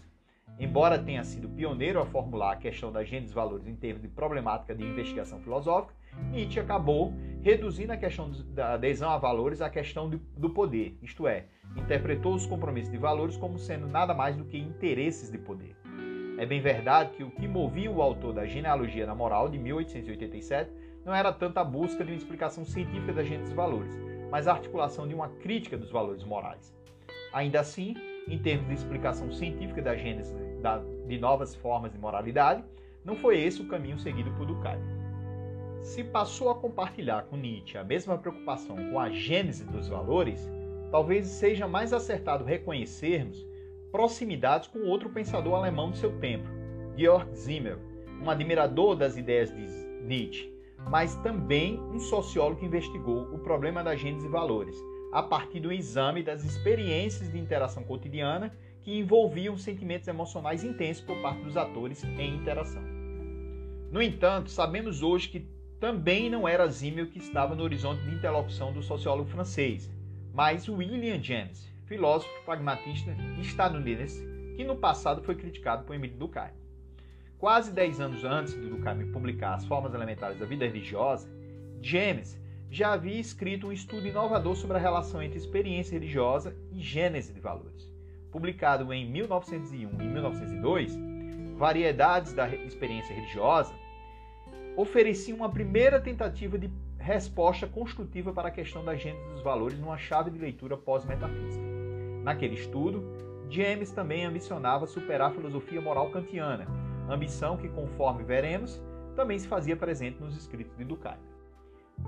Embora 0.59 0.99
tenha 0.99 1.23
sido 1.23 1.49
pioneiro 1.49 2.01
a 2.01 2.05
formular 2.05 2.53
a 2.53 2.57
questão 2.57 2.91
da 2.91 3.05
gênese 3.05 3.27
dos 3.27 3.35
valores 3.35 3.67
em 3.67 3.77
termos 3.77 4.03
de 4.03 4.09
problemática 4.09 4.75
de 4.75 4.85
investigação 4.85 5.41
filosófica, 5.41 5.95
Nietzsche 6.33 6.59
acabou 6.59 7.15
reduzindo 7.41 7.93
a 7.93 7.97
questão 7.97 8.31
da 8.49 8.75
adesão 8.75 9.11
a 9.11 9.17
valores 9.17 9.63
à 9.63 9.71
questão 9.71 10.11
do 10.11 10.51
poder, 10.51 10.99
isto 11.01 11.27
é, 11.29 11.47
interpretou 11.77 12.35
os 12.35 12.45
compromissos 12.47 12.91
de 12.91 12.99
valores 12.99 13.37
como 13.37 13.57
sendo 13.57 13.87
nada 13.87 14.13
mais 14.13 14.37
do 14.37 14.45
que 14.45 14.59
interesses 14.59 15.31
de 15.31 15.39
poder. 15.39 15.77
É 16.37 16.45
bem 16.45 16.61
verdade 16.61 17.13
que 17.13 17.23
o 17.23 17.31
que 17.31 17.47
movia 17.47 17.91
o 17.91 18.03
autor 18.03 18.33
da 18.33 18.45
Genealogia 18.45 19.07
na 19.07 19.15
Moral, 19.15 19.49
de 19.49 19.57
1887, 19.57 20.71
não 21.05 21.15
era 21.15 21.33
tanto 21.33 21.59
a 21.59 21.65
busca 21.65 22.05
de 22.05 22.11
uma 22.11 22.19
explicação 22.19 22.65
científica 22.65 23.13
da 23.13 23.23
gênese 23.23 23.45
dos 23.45 23.53
valores, 23.53 24.10
mas 24.31 24.47
a 24.47 24.53
articulação 24.53 25.07
de 25.07 25.15
uma 25.15 25.29
crítica 25.29 25.77
dos 25.77 25.91
valores 25.91 26.25
morais. 26.25 26.75
Ainda 27.33 27.61
assim, 27.61 27.95
em 28.29 28.39
termos 28.39 28.69
de 28.69 28.75
explicação 28.75 29.31
científica 29.33 29.83
da 29.83 29.97
gênese 29.97 30.35
de 31.07 31.19
novas 31.19 31.55
formas 31.55 31.93
de 31.93 31.99
moralidade, 31.99 32.65
não 33.05 33.17
foi 33.17 33.41
esse 33.41 33.61
o 33.61 33.69
caminho 33.69 33.99
seguido 33.99 34.31
por 34.33 34.47
Durkheim. 34.47 34.81
Se 35.83 36.05
passou 36.05 36.51
a 36.51 36.55
compartilhar 36.55 37.23
com 37.23 37.37
Nietzsche 37.37 37.79
a 37.79 37.85
mesma 37.85 38.19
preocupação 38.19 38.77
com 38.77 38.99
a 38.99 39.11
gênese 39.11 39.65
dos 39.65 39.89
valores, 39.89 40.49
talvez 40.91 41.27
seja 41.27 41.67
mais 41.67 41.93
acertado 41.93 42.45
reconhecermos 42.45 43.47
proximidades 43.91 44.69
com 44.69 44.81
outro 44.81 45.09
pensador 45.09 45.55
alemão 45.55 45.91
do 45.91 45.97
seu 45.97 46.13
tempo, 46.19 46.49
Georg 46.97 47.35
Simmel, 47.35 47.79
um 48.23 48.29
admirador 48.29 48.95
das 48.95 49.17
ideias 49.17 49.51
de 49.51 49.63
Nietzsche, 50.05 50.53
mas 50.89 51.15
também 51.17 51.81
um 51.81 52.01
sociólogo 52.01 52.65
investigou 52.65 53.23
o 53.33 53.39
problema 53.39 53.83
da 53.83 53.95
gênese 53.95 54.27
e 54.27 54.31
valores, 54.31 54.77
a 55.13 55.23
partir 55.23 55.61
do 55.61 55.73
exame 55.73 56.23
das 56.23 56.45
experiências 56.45 57.31
de 57.31 57.39
interação 57.39 57.83
cotidiana 57.83 58.53
que 58.83 58.99
envolviam 58.99 59.57
sentimentos 59.57 60.09
emocionais 60.09 60.65
intensos 60.65 61.05
por 61.05 61.21
parte 61.21 61.43
dos 61.43 61.57
atores 61.57 62.03
em 62.05 62.37
interação. 62.37 62.83
No 63.91 64.01
entanto, 64.01 64.51
sabemos 64.51 65.03
hoje 65.03 65.29
que 65.29 65.47
também 65.81 66.31
não 66.31 66.47
era 66.47 66.71
Simmel 66.71 67.09
que 67.09 67.19
estava 67.19 67.55
no 67.55 67.63
horizonte 67.63 68.03
de 68.03 68.15
interlocução 68.15 68.73
do 68.73 68.83
sociólogo 68.83 69.29
francês, 69.29 69.91
mas 70.33 70.69
William 70.69 71.21
James, 71.23 71.69
filósofo 71.87 72.31
pragmatista 72.45 73.17
estadunidense 73.41 74.25
que 74.57 74.65
no 74.65 74.77
passado 74.77 75.23
foi 75.23 75.35
criticado 75.35 75.85
por 75.85 75.95
Emile 75.95 76.15
Durkheim. 76.15 76.53
Quase 77.41 77.73
10 77.73 78.01
anos 78.01 78.23
antes 78.23 78.53
de 78.53 78.69
Durkheim 78.69 79.11
publicar 79.11 79.55
As 79.55 79.65
Formas 79.65 79.95
Elementares 79.95 80.39
da 80.39 80.45
Vida 80.45 80.67
Religiosa, 80.67 81.27
James 81.81 82.39
já 82.71 82.93
havia 82.93 83.19
escrito 83.19 83.67
um 83.67 83.73
estudo 83.73 84.07
inovador 84.07 84.55
sobre 84.55 84.77
a 84.77 84.81
relação 84.81 85.23
entre 85.23 85.39
experiência 85.39 85.95
religiosa 85.95 86.55
e 86.71 86.81
gênese 86.81 87.33
de 87.33 87.41
valores. 87.41 87.91
Publicado 88.31 88.93
em 88.93 89.11
1901 89.11 89.89
e 90.01 90.05
1902, 90.05 90.97
Variedades 91.57 92.33
da 92.35 92.47
Experiência 92.55 93.15
Religiosa 93.15 93.75
oferecia 94.77 95.35
uma 95.35 95.51
primeira 95.51 95.99
tentativa 95.99 96.59
de 96.59 96.71
resposta 96.99 97.67
construtiva 97.67 98.33
para 98.33 98.49
a 98.49 98.53
questão 98.53 98.85
da 98.85 98.95
gênese 98.95 99.31
dos 99.31 99.43
valores 99.43 99.79
numa 99.79 99.97
chave 99.97 100.31
de 100.31 100.39
leitura 100.39 100.77
pós-metafísica. 100.77 101.65
Naquele 102.23 102.55
estudo, 102.55 103.03
James 103.49 103.91
também 103.91 104.27
ambicionava 104.27 104.87
superar 104.87 105.31
a 105.31 105.35
filosofia 105.35 105.81
moral 105.81 106.11
kantiana, 106.11 106.90
ambição 107.15 107.57
que, 107.57 107.69
conforme 107.69 108.25
veremos, 108.25 108.83
também 109.17 109.39
se 109.39 109.49
fazia 109.49 109.77
presente 109.77 110.21
nos 110.21 110.37
escritos 110.37 110.77
de 110.77 110.85
Durkheim. 110.85 111.19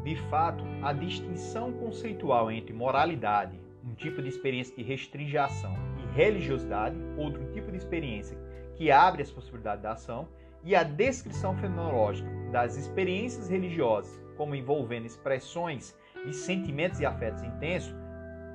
De 0.05 0.17
fato, 0.31 0.65
a 0.83 0.93
distinção 0.93 1.73
conceitual 1.73 2.51
entre 2.51 2.73
moralidade, 2.73 3.61
um 3.85 3.95
tipo 3.95 4.23
de 4.23 4.29
experiência 4.29 4.75
que 4.75 4.83
restringe 4.83 5.37
a 5.37 5.45
ação, 5.47 5.75
e 5.99 6.17
religiosidade, 6.17 6.97
outro 7.17 7.45
tipo 7.53 7.71
de 7.71 7.77
experiência 7.77 8.39
que 8.75 8.91
abre 8.91 9.23
as 9.23 9.31
possibilidades 9.31 9.83
da 9.83 9.93
ação, 9.93 10.29
e 10.65 10.75
a 10.75 10.83
descrição 10.83 11.57
fenomenológica 11.57 12.29
das 12.51 12.77
experiências 12.77 13.49
religiosas 13.49 14.23
como 14.37 14.55
envolvendo 14.55 15.07
expressões 15.07 15.97
de 16.25 16.35
sentimentos 16.35 17.01
e 17.01 17.07
afetos 17.07 17.43
intensos, 17.43 17.95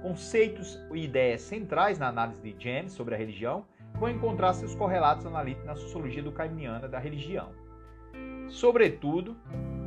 conceitos 0.02 0.80
e 0.94 1.04
ideias 1.04 1.42
centrais 1.42 1.98
na 1.98 2.08
análise 2.08 2.42
de 2.42 2.56
James 2.62 2.92
sobre 2.92 3.16
a 3.16 3.18
religião, 3.18 3.66
vão 4.00 4.10
encontrar 4.10 4.54
seus 4.54 4.76
correlatos 4.76 5.26
analíticos 5.26 5.66
na 5.66 5.76
sociologia 5.76 6.22
do 6.22 6.32
caimiana 6.32 6.88
da 6.88 7.00
religião. 7.00 7.52
Sobretudo, 8.48 9.36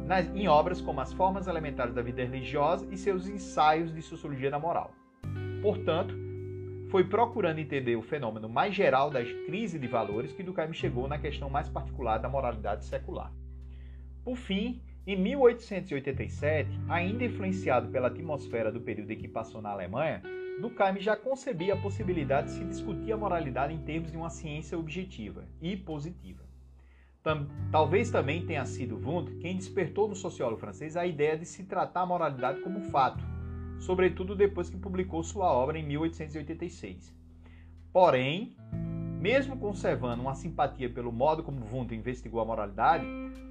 nas, 0.07 0.27
em 0.35 0.49
obras 0.49 0.81
como 0.81 1.01
As 1.01 1.13
Formas 1.13 1.47
Elementares 1.47 1.95
da 1.95 2.03
Vida 2.03 2.23
Religiosa 2.23 2.87
e 2.91 2.97
seus 2.97 3.29
ensaios 3.29 3.95
de 3.95 4.03
sociologia 4.03 4.51
da 4.51 4.59
moral. 4.59 4.93
Portanto, 5.63 6.15
foi 6.91 7.05
procurando 7.05 7.61
entender 7.61 7.95
o 7.95 8.03
fenômeno 8.03 8.49
mais 8.49 8.75
geral 8.75 9.11
das 9.11 9.31
crises 9.47 9.81
de 9.81 9.87
valores 9.87 10.33
que 10.33 10.43
Durkheim 10.43 10.73
chegou 10.73 11.07
na 11.07 11.19
questão 11.19 11.49
mais 11.49 11.69
particular 11.69 12.19
da 12.19 12.29
moralidade 12.29 12.85
secular. 12.85 13.33
Por 14.25 14.37
fim, 14.37 14.83
em 15.07 15.17
1887, 15.17 16.69
ainda 16.89 17.25
influenciado 17.25 17.89
pela 17.89 18.09
atmosfera 18.09 18.73
do 18.73 18.81
período 18.81 19.13
em 19.13 19.19
que 19.19 19.29
passou 19.29 19.63
na 19.63 19.71
Alemanha, 19.71 20.21
Durkheim 20.61 21.01
já 21.01 21.17
concebia 21.17 21.75
a 21.75 21.77
possibilidade 21.77 22.49
de 22.49 22.53
se 22.55 22.65
discutir 22.65 23.13
a 23.13 23.17
moralidade 23.17 23.73
em 23.73 23.79
termos 23.79 24.11
de 24.11 24.17
uma 24.17 24.31
ciência 24.31 24.79
objetiva 24.79 25.45
e 25.61 25.77
positiva. 25.77 26.43
Talvez 27.71 28.11
também 28.11 28.47
tenha 28.47 28.65
sido 28.65 28.97
Wundt 28.97 29.35
quem 29.37 29.57
despertou 29.57 30.09
no 30.09 30.17
sociólogo 30.17 30.61
francês 30.61 30.97
a 30.97 31.07
ideia 31.07 31.37
de 31.37 31.45
se 31.45 31.65
tratar 31.65 32.03
a 32.03 32.07
moralidade 32.07 32.61
como 32.61 32.81
fato, 32.91 33.23
sobretudo 33.79 34.35
depois 34.35 34.71
que 34.71 34.79
publicou 34.79 35.23
sua 35.23 35.53
obra 35.53 35.79
em 35.79 35.87
1886. 35.87 37.15
Porém, 37.93 38.57
mesmo 39.21 39.55
conservando 39.59 40.23
uma 40.23 40.35
simpatia 40.35 40.89
pelo 40.89 41.13
modo 41.13 41.43
como 41.43 41.67
Wundt 41.71 41.95
investigou 41.95 42.41
a 42.41 42.45
moralidade, 42.45 43.05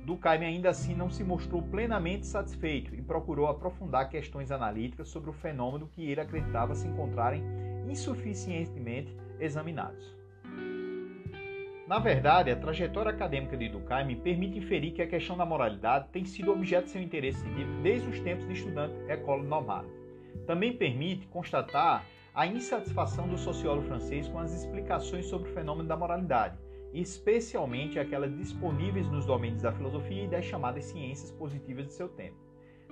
Durkheim 0.04 0.44
ainda 0.44 0.70
assim 0.72 0.96
não 0.96 1.12
se 1.12 1.24
mostrou 1.24 1.62
plenamente 1.62 2.26
satisfeito 2.26 2.96
e 2.96 3.02
procurou 3.04 3.46
aprofundar 3.46 4.10
questões 4.10 4.50
analíticas 4.50 5.10
sobre 5.10 5.30
o 5.30 5.34
fenômeno 5.34 5.88
que 5.88 6.10
ele 6.10 6.22
acreditava 6.22 6.74
se 6.74 6.88
encontrarem 6.88 7.44
insuficientemente 7.88 9.16
examinados. 9.40 10.18
Na 11.88 12.00
verdade, 12.00 12.50
a 12.50 12.56
trajetória 12.56 13.12
acadêmica 13.12 13.56
de 13.56 13.70
Durkheim 13.70 14.16
permite 14.16 14.58
inferir 14.58 14.94
que 14.94 15.04
a 15.04 15.08
questão 15.08 15.38
da 15.38 15.46
moralidade 15.46 16.08
tem 16.12 16.26
sido 16.26 16.52
objeto 16.52 16.86
de 16.86 16.92
seu 16.92 17.02
interesse 17.02 17.44
desde 17.84 18.08
os 18.10 18.20
tempos 18.22 18.48
de 18.48 18.54
estudante 18.54 18.96
École 19.08 19.46
Normale. 19.46 19.88
Também 20.48 20.76
permite 20.76 21.28
constatar 21.28 22.04
a 22.40 22.48
insatisfação 22.48 23.28
do 23.28 23.38
sociólogo 23.38 23.86
francês 23.86 24.30
com 24.30 24.40
as 24.40 24.54
explicações 24.54 25.26
sobre 25.26 25.50
o 25.50 25.54
fenômeno 25.54 25.90
da 25.90 25.98
moralidade, 25.98 26.58
especialmente 26.94 28.00
aquelas 28.00 28.34
disponíveis 28.34 29.10
nos 29.10 29.26
domínios 29.26 29.62
da 29.62 29.74
filosofia 29.74 30.24
e 30.24 30.28
das 30.30 30.46
chamadas 30.46 30.86
ciências 30.86 31.32
positivas 31.32 31.88
de 31.88 31.92
seu 31.92 32.08
tempo. 32.08 32.38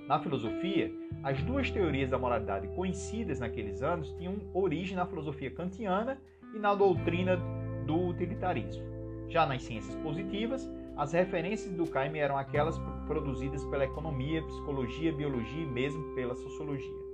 Na 0.06 0.18
filosofia, 0.18 0.92
as 1.22 1.42
duas 1.44 1.70
teorias 1.70 2.10
da 2.10 2.18
moralidade 2.18 2.68
conhecidas 2.76 3.40
naqueles 3.40 3.82
anos 3.82 4.12
tinham 4.18 4.38
origem 4.52 4.94
na 4.94 5.06
filosofia 5.06 5.50
kantiana 5.50 6.20
e 6.54 6.58
na 6.58 6.74
doutrina 6.74 7.38
do 7.86 8.08
utilitarismo. 8.08 8.84
Já 9.30 9.46
nas 9.46 9.62
ciências 9.62 9.94
positivas, 10.02 10.70
as 10.94 11.14
referências 11.14 11.70
do 11.70 11.84
Durkheim 11.84 12.18
eram 12.18 12.36
aquelas 12.36 12.78
produzidas 13.06 13.64
pela 13.64 13.86
economia, 13.86 14.42
psicologia, 14.42 15.10
biologia 15.10 15.62
e 15.62 15.66
mesmo 15.66 16.14
pela 16.14 16.34
sociologia. 16.34 17.07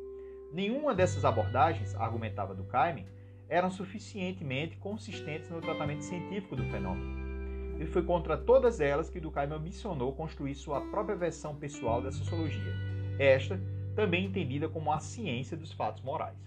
Nenhuma 0.55 0.95
dessas 0.95 1.25
abordagens, 1.25 1.97
argumentava 1.97 2.55
Durkheim, 2.55 3.05
eram 3.49 3.73
suficientemente 3.73 4.77
consistentes 4.77 5.51
no 5.51 5.61
tratamento 5.61 6.05
científico 6.05 6.55
do 6.55 6.62
fenômeno. 6.67 7.83
E 7.83 7.87
foi 7.87 8.05
contra 8.05 8.37
todas 8.38 8.81
elas 8.81 9.11
que 9.11 9.19
Durkheim 9.19 9.53
ambicionou 9.53 10.12
construir 10.12 10.55
sua 10.55 10.81
própria 10.81 11.17
versão 11.17 11.57
pessoal 11.57 12.01
da 12.01 12.12
sociologia, 12.12 12.73
esta 13.19 13.61
também 13.97 14.27
entendida 14.27 14.69
como 14.69 14.93
a 14.93 15.01
ciência 15.01 15.57
dos 15.57 15.73
fatos 15.73 16.05
morais. 16.05 16.38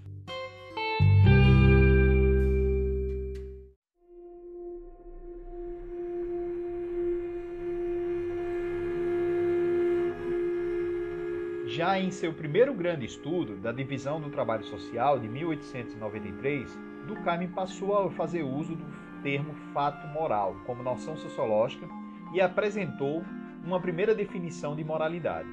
Já 11.78 12.00
em 12.00 12.10
seu 12.10 12.34
primeiro 12.34 12.74
grande 12.74 13.06
estudo 13.06 13.56
da 13.58 13.72
divisão 13.72 14.20
do 14.20 14.32
trabalho 14.32 14.64
social 14.64 15.20
de 15.20 15.30
1893, 15.30 16.76
Durkheim 17.06 17.50
passou 17.50 17.96
a 17.96 18.10
fazer 18.10 18.42
uso 18.42 18.76
do 18.76 19.22
termo 19.22 19.54
fato 19.76 20.08
moral 20.08 20.56
como 20.66 20.82
noção 20.82 21.16
sociológica 21.16 21.88
e 22.34 22.42
apresentou 22.42 23.24
uma 23.64 23.80
primeira 23.80 24.16
definição 24.16 24.76
de 24.76 24.84
moralidade. 24.84 25.48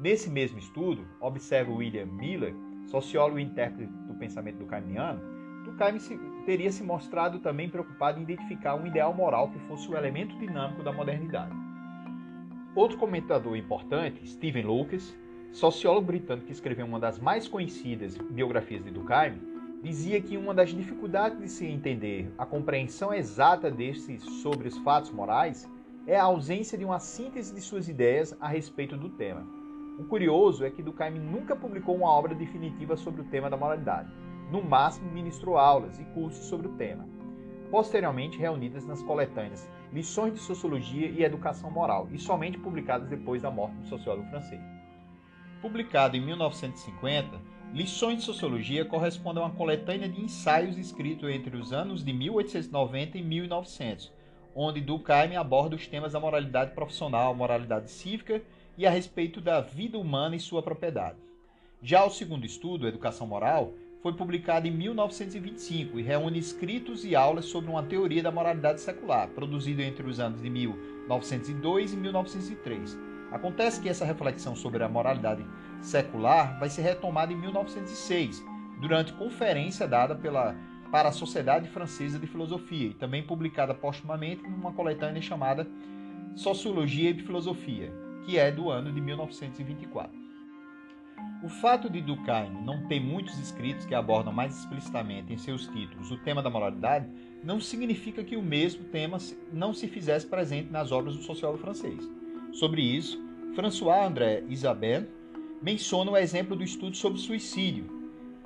Nesse 0.00 0.28
mesmo 0.28 0.58
estudo, 0.58 1.06
observa 1.20 1.70
William 1.70 2.06
Miller, 2.06 2.52
sociólogo 2.86 3.38
e 3.38 3.44
intérprete 3.44 3.92
do 4.08 4.14
pensamento 4.14 4.58
durkheimiano, 4.58 5.20
Durkheim 5.62 5.98
teria 6.44 6.72
se 6.72 6.82
mostrado 6.82 7.38
também 7.38 7.70
preocupado 7.70 8.18
em 8.18 8.24
identificar 8.24 8.74
um 8.74 8.88
ideal 8.88 9.14
moral 9.14 9.52
que 9.52 9.60
fosse 9.68 9.88
o 9.88 9.96
elemento 9.96 10.36
dinâmico 10.36 10.82
da 10.82 10.92
modernidade. 10.92 11.54
Outro 12.74 12.98
comentador 12.98 13.56
importante, 13.56 14.26
Stephen 14.26 14.64
Lucas, 14.64 15.16
sociólogo 15.54 16.08
britânico 16.08 16.48
que 16.48 16.52
escreveu 16.52 16.84
uma 16.84 16.98
das 16.98 17.20
mais 17.20 17.46
conhecidas 17.46 18.18
biografias 18.18 18.82
de 18.82 18.90
Durkheim, 18.90 19.40
dizia 19.80 20.20
que 20.20 20.36
uma 20.36 20.52
das 20.52 20.70
dificuldades 20.70 21.38
de 21.38 21.48
se 21.48 21.64
entender 21.64 22.28
a 22.36 22.44
compreensão 22.44 23.14
exata 23.14 23.70
destes 23.70 24.20
sobre 24.42 24.66
os 24.66 24.76
fatos 24.78 25.12
morais 25.12 25.70
é 26.08 26.16
a 26.16 26.24
ausência 26.24 26.76
de 26.76 26.84
uma 26.84 26.98
síntese 26.98 27.54
de 27.54 27.60
suas 27.60 27.88
ideias 27.88 28.36
a 28.40 28.48
respeito 28.48 28.96
do 28.96 29.08
tema. 29.10 29.46
O 29.96 30.02
curioso 30.04 30.64
é 30.64 30.70
que 30.70 30.82
Durkheim 30.82 31.20
nunca 31.20 31.54
publicou 31.54 31.94
uma 31.94 32.10
obra 32.10 32.34
definitiva 32.34 32.96
sobre 32.96 33.20
o 33.20 33.24
tema 33.26 33.48
da 33.48 33.56
moralidade. 33.56 34.12
No 34.50 34.60
máximo, 34.60 35.12
ministrou 35.12 35.56
aulas 35.56 36.00
e 36.00 36.04
cursos 36.06 36.46
sobre 36.46 36.66
o 36.66 36.72
tema, 36.72 37.08
posteriormente 37.70 38.38
reunidas 38.38 38.84
nas 38.84 39.02
coletâneas 39.04 39.70
Lições 39.92 40.32
de 40.32 40.40
Sociologia 40.40 41.08
e 41.08 41.22
Educação 41.22 41.70
Moral, 41.70 42.08
e 42.10 42.18
somente 42.18 42.58
publicadas 42.58 43.08
depois 43.08 43.40
da 43.40 43.52
morte 43.52 43.76
do 43.76 43.86
sociólogo 43.86 44.28
francês. 44.30 44.83
Publicado 45.64 46.14
em 46.14 46.20
1950, 46.20 47.40
Lições 47.72 48.18
de 48.18 48.24
Sociologia 48.24 48.84
corresponde 48.84 49.38
a 49.38 49.44
uma 49.44 49.54
coletânea 49.54 50.06
de 50.06 50.20
ensaios 50.20 50.76
escritos 50.76 51.30
entre 51.30 51.56
os 51.56 51.72
anos 51.72 52.04
de 52.04 52.12
1890 52.12 53.16
e 53.16 53.22
1900, 53.22 54.12
onde 54.54 54.82
Durkheim 54.82 55.36
aborda 55.36 55.74
os 55.74 55.86
temas 55.86 56.12
da 56.12 56.20
moralidade 56.20 56.72
profissional, 56.74 57.34
moralidade 57.34 57.90
cívica 57.90 58.42
e 58.76 58.86
a 58.86 58.90
respeito 58.90 59.40
da 59.40 59.62
vida 59.62 59.98
humana 59.98 60.36
e 60.36 60.38
sua 60.38 60.62
propriedade. 60.62 61.16
Já 61.82 62.04
o 62.04 62.10
segundo 62.10 62.44
estudo, 62.44 62.86
Educação 62.86 63.26
Moral, 63.26 63.72
foi 64.02 64.12
publicado 64.12 64.68
em 64.68 64.70
1925 64.70 65.98
e 65.98 66.02
reúne 66.02 66.38
escritos 66.38 67.06
e 67.06 67.16
aulas 67.16 67.46
sobre 67.46 67.70
uma 67.70 67.82
teoria 67.82 68.22
da 68.22 68.30
moralidade 68.30 68.82
secular, 68.82 69.28
produzido 69.28 69.80
entre 69.80 70.06
os 70.06 70.20
anos 70.20 70.42
de 70.42 70.50
1902 70.50 71.94
e 71.94 71.96
1903 71.96 73.13
Acontece 73.34 73.80
que 73.80 73.88
essa 73.88 74.04
reflexão 74.04 74.54
sobre 74.54 74.84
a 74.84 74.88
moralidade 74.88 75.44
secular 75.80 76.56
vai 76.60 76.70
ser 76.70 76.82
retomada 76.82 77.32
em 77.32 77.36
1906, 77.36 78.40
durante 78.80 79.12
conferência 79.12 79.88
dada 79.88 80.14
pela, 80.14 80.54
para 80.92 81.08
a 81.08 81.12
Sociedade 81.12 81.68
Francesa 81.68 82.16
de 82.16 82.28
Filosofia 82.28 82.90
e 82.90 82.94
também 82.94 83.24
publicada 83.24 83.74
postumamente 83.74 84.44
numa 84.44 84.72
coletânea 84.72 85.20
chamada 85.20 85.66
Sociologia 86.36 87.10
e 87.10 87.18
Filosofia, 87.18 87.92
que 88.24 88.38
é 88.38 88.52
do 88.52 88.70
ano 88.70 88.92
de 88.92 89.00
1924. 89.00 90.16
O 91.42 91.48
fato 91.48 91.90
de 91.90 92.00
Durkheim 92.00 92.52
não 92.64 92.86
ter 92.86 93.00
muitos 93.00 93.36
escritos 93.40 93.84
que 93.84 93.96
abordam 93.96 94.32
mais 94.32 94.56
explicitamente 94.60 95.32
em 95.32 95.38
seus 95.38 95.66
títulos 95.66 96.12
o 96.12 96.18
tema 96.18 96.40
da 96.40 96.48
moralidade 96.48 97.08
não 97.42 97.60
significa 97.60 98.22
que 98.22 98.36
o 98.36 98.42
mesmo 98.42 98.84
tema 98.84 99.18
não 99.52 99.74
se 99.74 99.88
fizesse 99.88 100.24
presente 100.24 100.70
nas 100.70 100.92
obras 100.92 101.16
do 101.16 101.22
sociólogo 101.24 101.60
francês. 101.60 102.08
Sobre 102.54 102.82
isso, 102.82 103.23
François-André 103.54 104.42
Isabelle 104.48 105.08
menciona 105.62 106.10
o 106.10 106.16
exemplo 106.16 106.56
do 106.56 106.64
estudo 106.64 106.96
sobre 106.96 107.20
suicídio, 107.20 107.86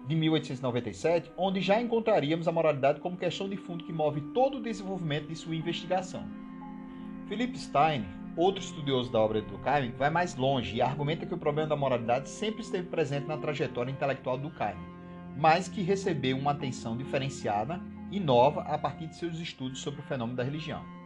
de 0.07 0.14
1897, 0.14 1.33
onde 1.37 1.62
já 1.62 1.81
encontraríamos 1.81 2.47
a 2.47 2.53
moralidade 2.53 3.01
como 3.01 3.16
questão 3.16 3.49
de 3.49 3.57
fundo 3.57 3.85
que 3.85 3.92
move 3.92 4.21
todo 4.35 4.59
o 4.59 4.62
desenvolvimento 4.62 5.29
de 5.29 5.35
sua 5.35 5.57
investigação. 5.57 6.25
Philip 7.27 7.59
Stein, 7.59 8.05
outro 8.37 8.62
estudioso 8.62 9.11
da 9.11 9.18
obra 9.18 9.40
de 9.40 9.49
Durkheim, 9.49 9.92
vai 9.92 10.11
mais 10.11 10.37
longe 10.37 10.77
e 10.77 10.83
argumenta 10.83 11.25
que 11.25 11.35
o 11.35 11.38
problema 11.38 11.71
da 11.71 11.77
moralidade 11.77 12.29
sempre 12.29 12.61
esteve 12.61 12.88
presente 12.88 13.27
na 13.27 13.38
trajetória 13.38 13.90
intelectual 13.90 14.37
de 14.37 14.42
Durkheim, 14.42 14.77
mas 15.38 15.68
que 15.68 15.81
recebeu 15.81 16.37
uma 16.37 16.51
atenção 16.51 16.97
diferenciada 16.99 17.81
e 18.11 18.21
nova 18.21 18.61
a 18.62 18.77
partir 18.77 19.07
de 19.07 19.16
seus 19.16 19.38
estudos 19.38 19.81
sobre 19.81 20.01
o 20.01 20.05
fenômeno 20.05 20.37
da 20.37 20.42
religião. 20.42 20.97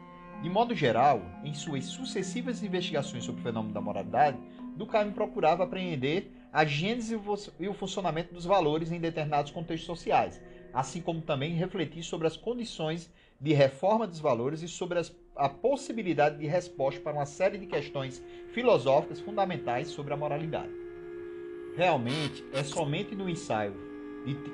De 0.42 0.50
modo 0.50 0.74
geral, 0.74 1.22
em 1.44 1.54
suas 1.54 1.84
sucessivas 1.84 2.64
investigações 2.64 3.22
sobre 3.22 3.40
o 3.40 3.44
fenômeno 3.44 3.72
da 3.72 3.80
moralidade, 3.80 4.38
Durkheim 4.76 5.12
procurava 5.12 5.62
apreender 5.62 6.32
a 6.52 6.64
gênese 6.64 7.16
e 7.60 7.68
o 7.68 7.74
funcionamento 7.74 8.34
dos 8.34 8.44
valores 8.44 8.90
em 8.90 8.98
determinados 8.98 9.52
contextos 9.52 9.86
sociais, 9.86 10.42
assim 10.74 11.00
como 11.00 11.22
também 11.22 11.54
refletir 11.54 12.02
sobre 12.02 12.26
as 12.26 12.36
condições 12.36 13.08
de 13.40 13.52
reforma 13.52 14.04
dos 14.04 14.18
valores 14.18 14.62
e 14.62 14.68
sobre 14.68 14.98
as, 14.98 15.14
a 15.36 15.48
possibilidade 15.48 16.38
de 16.38 16.46
resposta 16.46 17.00
para 17.00 17.12
uma 17.12 17.26
série 17.26 17.56
de 17.56 17.66
questões 17.66 18.20
filosóficas 18.52 19.20
fundamentais 19.20 19.88
sobre 19.88 20.12
a 20.12 20.16
moralidade. 20.16 20.72
Realmente, 21.76 22.44
é 22.52 22.64
somente 22.64 23.14
no 23.14 23.30
ensaio 23.30 23.92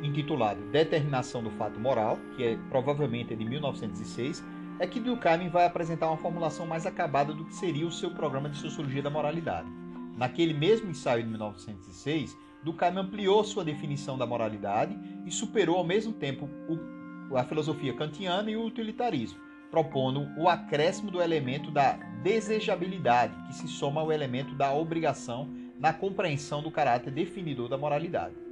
intitulado 0.02 0.70
Determinação 0.70 1.42
do 1.42 1.50
Fato 1.50 1.78
Moral, 1.80 2.18
que 2.36 2.44
é 2.44 2.58
provavelmente 2.70 3.34
de 3.34 3.44
1906, 3.44 4.42
é 4.78 4.86
que 4.86 5.00
Durkheim 5.00 5.48
vai 5.48 5.66
apresentar 5.66 6.06
uma 6.06 6.16
formulação 6.16 6.66
mais 6.66 6.86
acabada 6.86 7.32
do 7.32 7.44
que 7.44 7.54
seria 7.54 7.86
o 7.86 7.92
seu 7.92 8.10
programa 8.10 8.48
de 8.48 8.58
sociologia 8.58 9.02
da 9.02 9.10
moralidade. 9.10 9.68
Naquele 10.16 10.54
mesmo 10.54 10.90
ensaio 10.90 11.22
de 11.22 11.28
1906, 11.28 12.36
Durkheim 12.62 12.96
ampliou 12.96 13.42
sua 13.44 13.64
definição 13.64 14.16
da 14.16 14.26
moralidade 14.26 14.98
e 15.26 15.30
superou 15.30 15.76
ao 15.76 15.84
mesmo 15.84 16.12
tempo 16.12 16.48
o, 16.68 17.36
a 17.36 17.44
filosofia 17.44 17.94
kantiana 17.94 18.50
e 18.50 18.56
o 18.56 18.64
utilitarismo, 18.64 19.38
propondo 19.70 20.28
o 20.36 20.48
acréscimo 20.48 21.10
do 21.10 21.20
elemento 21.20 21.70
da 21.70 21.92
desejabilidade, 22.22 23.34
que 23.46 23.54
se 23.54 23.68
soma 23.68 24.00
ao 24.00 24.12
elemento 24.12 24.54
da 24.54 24.72
obrigação 24.72 25.48
na 25.78 25.92
compreensão 25.92 26.62
do 26.62 26.70
caráter 26.70 27.12
definidor 27.12 27.68
da 27.68 27.78
moralidade 27.78 28.48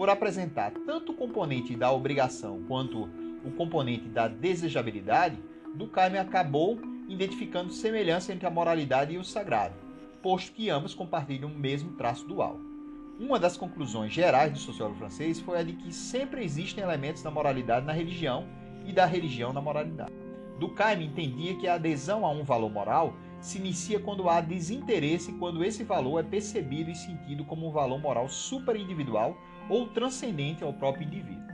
por 0.00 0.08
apresentar 0.08 0.72
tanto 0.86 1.12
o 1.12 1.14
componente 1.14 1.76
da 1.76 1.92
obrigação 1.92 2.62
quanto 2.66 3.06
o 3.44 3.50
componente 3.50 4.08
da 4.08 4.28
desejabilidade, 4.28 5.36
Durkheim 5.74 6.18
acabou 6.18 6.78
identificando 7.08 7.72
semelhança 7.72 8.32
entre 8.32 8.46
a 8.46 8.50
moralidade 8.50 9.14
e 9.14 9.18
o 9.18 9.24
sagrado, 9.24 9.74
posto 10.22 10.52
que 10.52 10.70
ambos 10.70 10.94
compartilham 10.94 11.50
o 11.50 11.58
mesmo 11.58 11.92
traço 11.92 12.26
dual. 12.26 12.58
Uma 13.18 13.38
das 13.38 13.56
conclusões 13.56 14.12
gerais 14.12 14.52
do 14.52 14.58
sociólogo 14.58 14.98
francês 14.98 15.40
foi 15.40 15.58
a 15.58 15.62
de 15.62 15.74
que 15.74 15.92
sempre 15.92 16.44
existem 16.44 16.82
elementos 16.82 17.22
da 17.22 17.30
moralidade 17.30 17.84
na 17.84 17.92
religião 17.92 18.46
e 18.86 18.92
da 18.92 19.04
religião 19.04 19.52
na 19.52 19.60
moralidade. 19.60 20.12
Durkheim 20.58 21.04
entendia 21.04 21.56
que 21.56 21.66
a 21.66 21.74
adesão 21.74 22.24
a 22.24 22.30
um 22.30 22.44
valor 22.44 22.70
moral 22.70 23.14
se 23.40 23.58
inicia 23.58 23.98
quando 23.98 24.28
há 24.28 24.40
desinteresse 24.40 25.30
e 25.30 25.34
quando 25.34 25.64
esse 25.64 25.82
valor 25.82 26.20
é 26.20 26.22
percebido 26.22 26.90
e 26.90 26.94
sentido 26.94 27.44
como 27.44 27.68
um 27.68 27.72
valor 27.72 27.98
moral 27.98 28.28
superindividual 28.28 29.36
ou 29.68 29.88
transcendente 29.88 30.62
ao 30.62 30.72
próprio 30.72 31.06
indivíduo. 31.06 31.48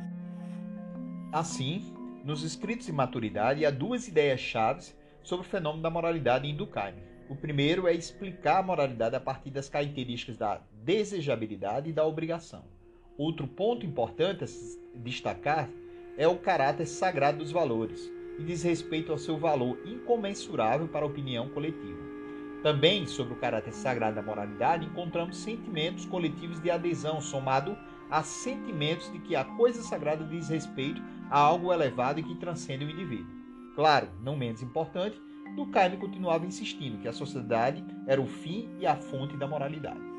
Assim, 1.32 1.95
nos 2.26 2.42
escritos 2.42 2.86
de 2.86 2.92
maturidade 2.92 3.64
há 3.64 3.70
duas 3.70 4.08
ideias 4.08 4.40
chaves 4.40 4.98
sobre 5.22 5.46
o 5.46 5.48
fenômeno 5.48 5.84
da 5.84 5.88
moralidade 5.88 6.48
em 6.48 6.56
Durkheim. 6.56 6.96
O 7.30 7.36
primeiro 7.36 7.86
é 7.86 7.94
explicar 7.94 8.58
a 8.58 8.62
moralidade 8.64 9.14
a 9.14 9.20
partir 9.20 9.50
das 9.50 9.68
características 9.68 10.36
da 10.36 10.60
desejabilidade 10.82 11.88
e 11.88 11.92
da 11.92 12.04
obrigação. 12.04 12.64
Outro 13.16 13.46
ponto 13.46 13.86
importante 13.86 14.42
a 14.42 14.48
destacar 14.98 15.70
é 16.18 16.26
o 16.26 16.36
caráter 16.36 16.86
sagrado 16.86 17.38
dos 17.38 17.52
valores 17.52 18.10
e 18.40 18.42
diz 18.42 18.64
respeito 18.64 19.12
ao 19.12 19.18
seu 19.18 19.38
valor 19.38 19.78
incomensurável 19.86 20.88
para 20.88 21.04
a 21.04 21.08
opinião 21.08 21.48
coletiva. 21.50 22.02
Também 22.60 23.06
sobre 23.06 23.34
o 23.34 23.38
caráter 23.38 23.72
sagrado 23.72 24.16
da 24.16 24.22
moralidade 24.22 24.84
encontramos 24.84 25.36
sentimentos 25.36 26.04
coletivos 26.04 26.60
de 26.60 26.72
adesão 26.72 27.20
somado 27.20 27.78
a 28.10 28.22
sentimentos 28.22 29.10
de 29.12 29.18
que 29.18 29.34
a 29.34 29.44
coisa 29.44 29.82
sagrada 29.82 30.24
diz 30.24 30.48
respeito 30.48 31.02
a 31.30 31.38
algo 31.38 31.72
elevado 31.72 32.20
e 32.20 32.22
que 32.22 32.34
transcende 32.36 32.84
o 32.84 32.90
indivíduo. 32.90 33.34
Claro, 33.74 34.08
não 34.22 34.36
menos 34.36 34.62
importante, 34.62 35.20
Durkheim 35.54 35.96
continuava 35.96 36.46
insistindo 36.46 36.98
que 36.98 37.08
a 37.08 37.12
sociedade 37.12 37.84
era 38.06 38.20
o 38.20 38.26
fim 38.26 38.68
e 38.78 38.86
a 38.86 38.96
fonte 38.96 39.36
da 39.36 39.46
moralidade. 39.46 40.15